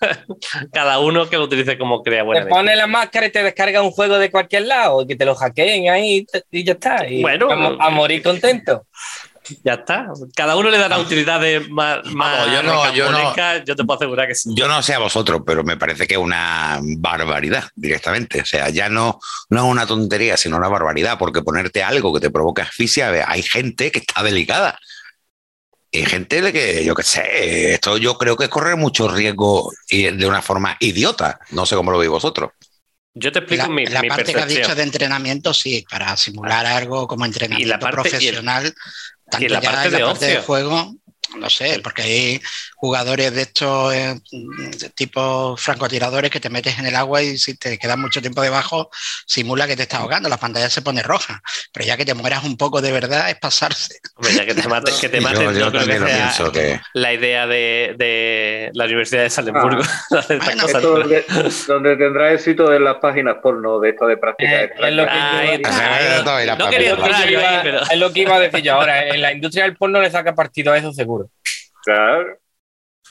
cada 0.72 0.98
uno 0.98 1.28
que 1.28 1.36
lo 1.36 1.44
utilice 1.44 1.78
como 1.78 2.02
crea 2.02 2.22
buena. 2.22 2.44
Te 2.44 2.50
pone 2.50 2.76
la 2.76 2.86
máscara 2.86 3.26
y 3.26 3.32
te 3.32 3.42
descarga 3.42 3.82
un 3.82 3.90
juego 3.90 4.18
de 4.18 4.30
cualquier 4.30 4.66
lado 4.66 5.02
y 5.02 5.06
que 5.06 5.16
te 5.16 5.24
lo 5.24 5.34
hackeen 5.34 5.88
ahí 5.90 6.26
y 6.50 6.64
ya 6.64 6.72
está. 6.72 7.08
Y 7.08 7.22
bueno, 7.22 7.48
a, 7.50 7.90
morir 7.90 8.22
contento. 8.22 8.86
Ya 9.62 9.74
está. 9.74 10.08
Cada 10.34 10.56
uno 10.56 10.70
le 10.70 10.78
da 10.78 10.88
la 10.88 10.98
utilidad 10.98 11.40
más, 11.68 12.04
más 12.06 12.46
yo, 12.52 12.62
no, 12.62 12.92
yo, 12.92 13.10
no, 13.10 13.34
yo 13.64 13.76
te 13.76 13.84
puedo 13.84 13.96
asegurar 13.96 14.28
que 14.28 14.34
sí. 14.34 14.50
Yo 14.54 14.68
no 14.68 14.82
sé 14.82 14.94
a 14.94 14.98
vosotros, 14.98 15.42
pero 15.46 15.64
me 15.64 15.76
parece 15.76 16.06
que 16.06 16.14
es 16.14 16.20
una 16.20 16.80
barbaridad 16.82 17.64
directamente. 17.74 18.40
O 18.40 18.44
sea, 18.44 18.68
ya 18.70 18.88
no, 18.88 19.18
no 19.50 19.64
es 19.64 19.70
una 19.70 19.86
tontería, 19.86 20.36
sino 20.36 20.56
una 20.56 20.68
barbaridad, 20.68 21.18
porque 21.18 21.42
ponerte 21.42 21.82
algo 21.82 22.12
que 22.12 22.20
te 22.20 22.30
provoque 22.30 22.62
asfixia, 22.62 23.24
hay 23.28 23.42
gente 23.42 23.90
que 23.90 24.00
está 24.00 24.22
delicada. 24.22 24.78
Hay 25.92 26.04
gente 26.04 26.52
que, 26.52 26.84
yo 26.84 26.94
qué 26.94 27.02
sé, 27.02 27.72
esto 27.74 27.96
yo 27.96 28.18
creo 28.18 28.36
que 28.36 28.44
es 28.44 28.50
correr 28.50 28.76
mucho 28.76 29.08
riesgo 29.08 29.72
y 29.88 30.10
de 30.10 30.26
una 30.26 30.42
forma 30.42 30.76
idiota. 30.80 31.38
No 31.50 31.64
sé 31.64 31.74
cómo 31.76 31.90
lo 31.90 31.98
veis 31.98 32.10
vosotros. 32.10 32.50
Yo 33.18 33.32
te 33.32 33.38
explico 33.38 33.62
la, 33.62 33.68
mi, 33.70 33.86
la 33.86 34.02
parte 34.02 34.34
que 34.34 34.40
has 34.40 34.48
dicho 34.48 34.74
de 34.74 34.82
entrenamiento, 34.82 35.54
sí, 35.54 35.86
para 35.90 36.14
simular 36.18 36.66
algo 36.66 37.08
como 37.08 37.24
entrenamiento 37.24 37.78
profesional, 37.88 38.74
tanto 39.28 39.48
la 39.48 39.60
parte, 39.60 39.90
de, 39.90 39.98
la 39.98 40.06
parte 40.06 40.26
de 40.26 40.40
juego, 40.40 40.94
no 41.36 41.50
sé, 41.50 41.80
porque 41.82 42.02
hay 42.02 42.40
jugadores 42.76 43.34
de 43.34 43.42
estos 43.42 43.94
eh, 43.94 44.20
tipo 44.94 45.56
francotiradores 45.56 46.30
que 46.30 46.40
te 46.40 46.50
metes 46.50 46.78
en 46.78 46.86
el 46.86 46.96
agua 46.96 47.22
y 47.22 47.38
si 47.38 47.56
te 47.56 47.78
quedas 47.78 47.98
mucho 47.98 48.20
tiempo 48.20 48.42
debajo, 48.42 48.90
simula 49.26 49.66
que 49.66 49.76
te 49.76 49.82
estás 49.82 50.00
ahogando, 50.00 50.28
la 50.28 50.36
pantalla 50.36 50.68
se 50.68 50.82
pone 50.82 51.02
roja. 51.02 51.42
Pero 51.72 51.86
ya 51.86 51.96
que 51.96 52.04
te 52.04 52.14
mueras 52.14 52.44
un 52.44 52.56
poco 52.56 52.80
de 52.80 52.92
verdad 52.92 53.30
es 53.30 53.36
pasarse. 53.36 54.00
ya 54.34 54.44
que 54.44 54.54
te 54.54 54.68
mates, 54.68 55.00
que 55.00 55.08
te 55.08 55.20
mates, 55.22 55.56
yo, 55.56 55.70
creo 55.70 56.52
que, 56.52 56.80
la 56.94 57.12
idea 57.12 57.46
de, 57.46 58.70
la 58.74 58.84
Universidad 58.84 59.22
de 59.22 59.30
Salzburgo. 59.30 59.82
Ah. 60.10 60.24
donde, 61.66 61.96
tendrá 61.96 62.32
éxito 62.32 62.72
en 62.72 62.84
las 62.84 62.96
páginas 62.96 63.36
porno 63.42 63.78
de 63.80 63.90
esto 63.90 64.06
de 64.06 64.16
práctica. 64.16 64.64
Eh, 64.64 64.70
es, 64.78 64.92
lo 64.94 65.06
que 65.06 65.12
no 66.58 66.70
quería 66.70 66.90
entrar 66.90 67.28
yo 67.28 67.46
ahí, 67.46 67.58
pero... 67.62 67.82
Es 67.82 67.98
lo 67.98 68.12
que 68.12 68.20
iba 68.20 68.36
a 68.36 68.40
decir 68.40 68.60
yo 68.60 68.74
ahora. 68.74 69.08
En 69.08 69.20
la 69.20 69.32
industria 69.32 69.64
del 69.64 69.76
porno 69.76 70.00
le 70.00 70.10
saca 70.10 70.34
partido 70.34 70.72
a 70.72 70.78
eso 70.78 70.92
seguro. 70.92 71.25
Claro. 71.86 72.38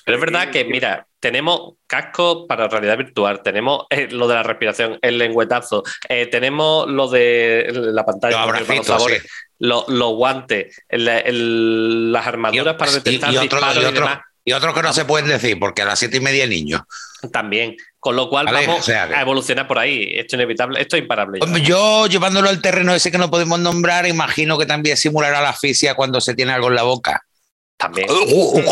Pero 0.06 0.18
es 0.18 0.22
verdad 0.22 0.52
que, 0.52 0.66
mira, 0.66 1.08
tenemos 1.20 1.74
casco 1.88 2.46
para 2.46 2.68
realidad 2.68 2.98
virtual, 2.98 3.42
tenemos 3.42 3.86
eh, 3.90 4.08
lo 4.12 4.28
de 4.28 4.36
la 4.36 4.44
respiración, 4.44 5.00
el 5.02 5.18
lengüetazo, 5.18 5.84
eh, 6.08 6.28
tenemos 6.28 6.88
lo 6.88 7.08
de 7.08 7.72
la 7.74 8.06
pantalla, 8.06 8.46
los, 8.46 8.86
sabores, 8.86 9.26
los, 9.58 9.86
guantes, 9.88 10.84
las 10.90 12.28
armaduras 12.28 12.76
para 12.76 12.92
detectar 12.92 13.34
y, 13.34 13.38
otro, 13.38 13.60
y, 14.44 14.54
otros 14.54 14.76
que 14.76 14.82
no 14.84 14.94
se 14.94 15.06
pueden 15.06 15.28
decir, 15.28 15.58
porque 15.58 15.82
a 15.82 15.86
las 15.86 15.98
siete 15.98 16.18
y 16.18 16.20
media 16.20 16.46
niños. 16.46 16.82
También. 17.32 17.76
Con 18.00 18.16
lo 18.16 18.30
cual 18.30 18.46
vamos 18.46 18.88
a 18.88 19.20
evolucionar 19.20 19.68
por 19.68 19.80
ahí. 19.80 20.12
Esto 20.14 20.36
es 20.36 20.42
inevitable, 20.42 20.80
esto 20.80 20.96
es 20.96 21.02
imparable. 21.02 21.40
Yo, 21.64 22.06
llevándolo 22.06 22.50
al 22.50 22.62
terreno 22.62 22.94
ese 22.94 23.12
que 23.12 23.18
no 23.18 23.32
podemos 23.32 23.60
nombrar, 23.60 24.06
imagino 24.06 24.60
que 24.60 24.68
también 24.68 24.96
simulará 24.96 25.42
la 25.42 25.50
asfixia 25.50 25.96
cuando 25.96 26.22
se 26.22 26.36
tiene 26.36 26.52
algo 26.52 26.68
en 26.68 26.76
la 26.76 26.84
boca. 26.84 27.26
También. 27.78 28.10
Uh, 28.10 28.14
uh, 28.14 28.60
uh. 28.60 28.64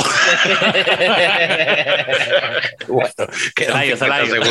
bueno, 2.88 3.10
Celayo, 3.58 3.98
Celayo. 3.98 4.36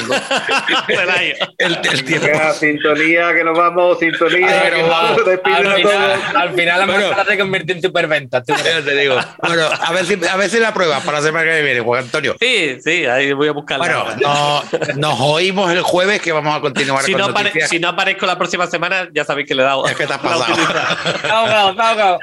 el, 1.59 1.79
el 1.83 2.05
tiempo. 2.05 2.27
La 2.27 2.53
sintonía, 2.53 3.33
que 3.33 3.45
nos 3.45 3.57
vamos, 3.57 3.99
sintonía. 3.99 4.71
que 4.71 4.83
vamos, 4.83 5.23
al, 5.27 5.41
final, 5.41 6.17
al 6.37 6.53
final 6.53 6.81
la 6.81 6.87
bueno, 6.87 7.25
se 7.27 7.39
convierte 7.39 7.73
en 7.73 7.81
superventa. 7.81 8.43
Tú. 8.43 8.53
te 8.85 8.95
digo. 8.95 9.17
Bueno, 9.39 9.69
a 9.69 9.93
ver 9.93 10.05
si, 10.05 10.21
a 10.27 10.37
ver 10.37 10.51
si 10.51 10.59
la 10.59 10.75
prueba 10.75 11.01
para 11.01 11.21
la 11.21 11.27
semana 11.27 11.51
que 11.51 11.63
viene, 11.63 11.81
Juan 11.81 12.05
Antonio. 12.05 12.37
Sí, 12.39 12.77
sí, 12.85 13.07
ahí 13.07 13.33
voy 13.33 13.49
a 13.49 13.53
buscarla. 13.53 13.87
Bueno, 13.87 14.05
no, 14.21 14.63
nos 14.97 15.19
oímos 15.19 15.73
el 15.73 15.81
jueves 15.81 16.21
que 16.21 16.31
vamos 16.31 16.55
a 16.55 16.61
continuar 16.61 17.05
si 17.05 17.13
con 17.13 17.23
no 17.23 17.29
noticias. 17.29 17.71
Si 17.71 17.79
no 17.79 17.89
aparezco 17.89 18.27
la 18.27 18.37
próxima 18.37 18.67
semana, 18.67 19.09
ya 19.15 19.25
sabéis 19.25 19.49
que 19.49 19.55
le 19.55 19.63
he 19.63 19.65
dado. 19.65 19.87
Es 19.87 19.97
que 19.97 20.07
te 20.07 20.13
has 20.13 20.21
pasado. 21.25 22.19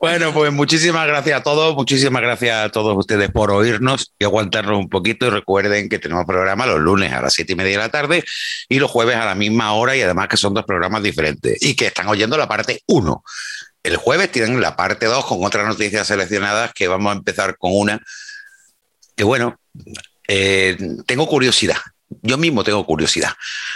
Bueno, 0.00 0.32
pues 0.32 0.50
muchísimas 0.50 1.06
gracias 1.06 1.38
a 1.38 1.42
todos, 1.42 1.74
muchísimas 1.74 2.22
gracias 2.22 2.56
a 2.64 2.70
todos 2.70 2.96
ustedes 2.96 3.30
por 3.30 3.50
oírnos 3.50 4.14
y 4.18 4.24
aguantarnos 4.24 4.78
un 4.78 4.88
poquito. 4.88 5.26
Y 5.26 5.30
recuerden 5.30 5.90
que 5.90 5.98
tenemos 5.98 6.24
programa 6.24 6.64
los 6.64 6.80
lunes 6.80 7.12
a 7.12 7.20
las 7.20 7.34
siete 7.34 7.52
y 7.52 7.56
media 7.56 7.72
de 7.72 7.84
la 7.84 7.90
tarde 7.90 8.24
y 8.70 8.78
los 8.78 8.90
jueves 8.90 9.16
a 9.16 9.26
la 9.26 9.34
misma 9.34 9.74
hora 9.74 9.94
y 9.94 10.00
además 10.00 10.28
que 10.28 10.38
son 10.38 10.54
dos 10.54 10.64
programas 10.64 11.02
diferentes 11.02 11.62
y 11.62 11.76
que 11.76 11.88
están 11.88 12.08
oyendo 12.08 12.38
la 12.38 12.48
parte 12.48 12.82
1. 12.86 13.22
El 13.82 13.96
jueves 13.98 14.32
tienen 14.32 14.58
la 14.58 14.74
parte 14.74 15.04
2 15.04 15.26
con 15.26 15.44
otras 15.44 15.66
noticias 15.66 16.06
seleccionadas 16.06 16.72
que 16.72 16.88
vamos 16.88 17.12
a 17.12 17.18
empezar 17.18 17.58
con 17.58 17.72
una 17.74 18.00
que 19.14 19.24
bueno, 19.24 19.60
eh, 20.28 20.78
tengo 21.04 21.28
curiosidad. 21.28 21.76
Yo 22.22 22.38
mismo 22.38 22.64
tengo 22.64 22.86
curiosidad. 22.86 23.32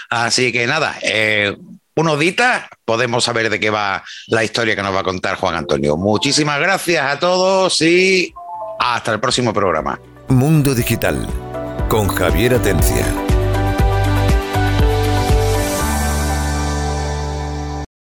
Así 0.09 0.53
que 0.53 0.67
nada, 0.67 0.97
eh, 1.03 1.55
unos 1.97 2.19
días 2.19 2.63
podemos 2.85 3.25
saber 3.25 3.51
de 3.51 3.61
qué 3.61 3.71
va 3.71 4.03
la 4.29 4.45
historia 4.45 4.75
que 4.75 4.83
nos 4.83 4.95
va 4.95 5.01
a 5.01 5.05
contar 5.05 5.37
Juan 5.37 5.55
Antonio. 5.55 5.97
Muchísimas 5.97 6.61
gracias 6.61 7.05
a 7.05 7.19
todos 7.19 7.81
y 7.83 8.33
hasta 8.79 9.13
el 9.13 9.21
próximo 9.21 9.53
programa. 9.53 10.01
Mundo 10.29 10.75
Digital 10.75 11.27
con 11.89 12.09
Javier 12.09 12.55
Atencia. 12.55 13.34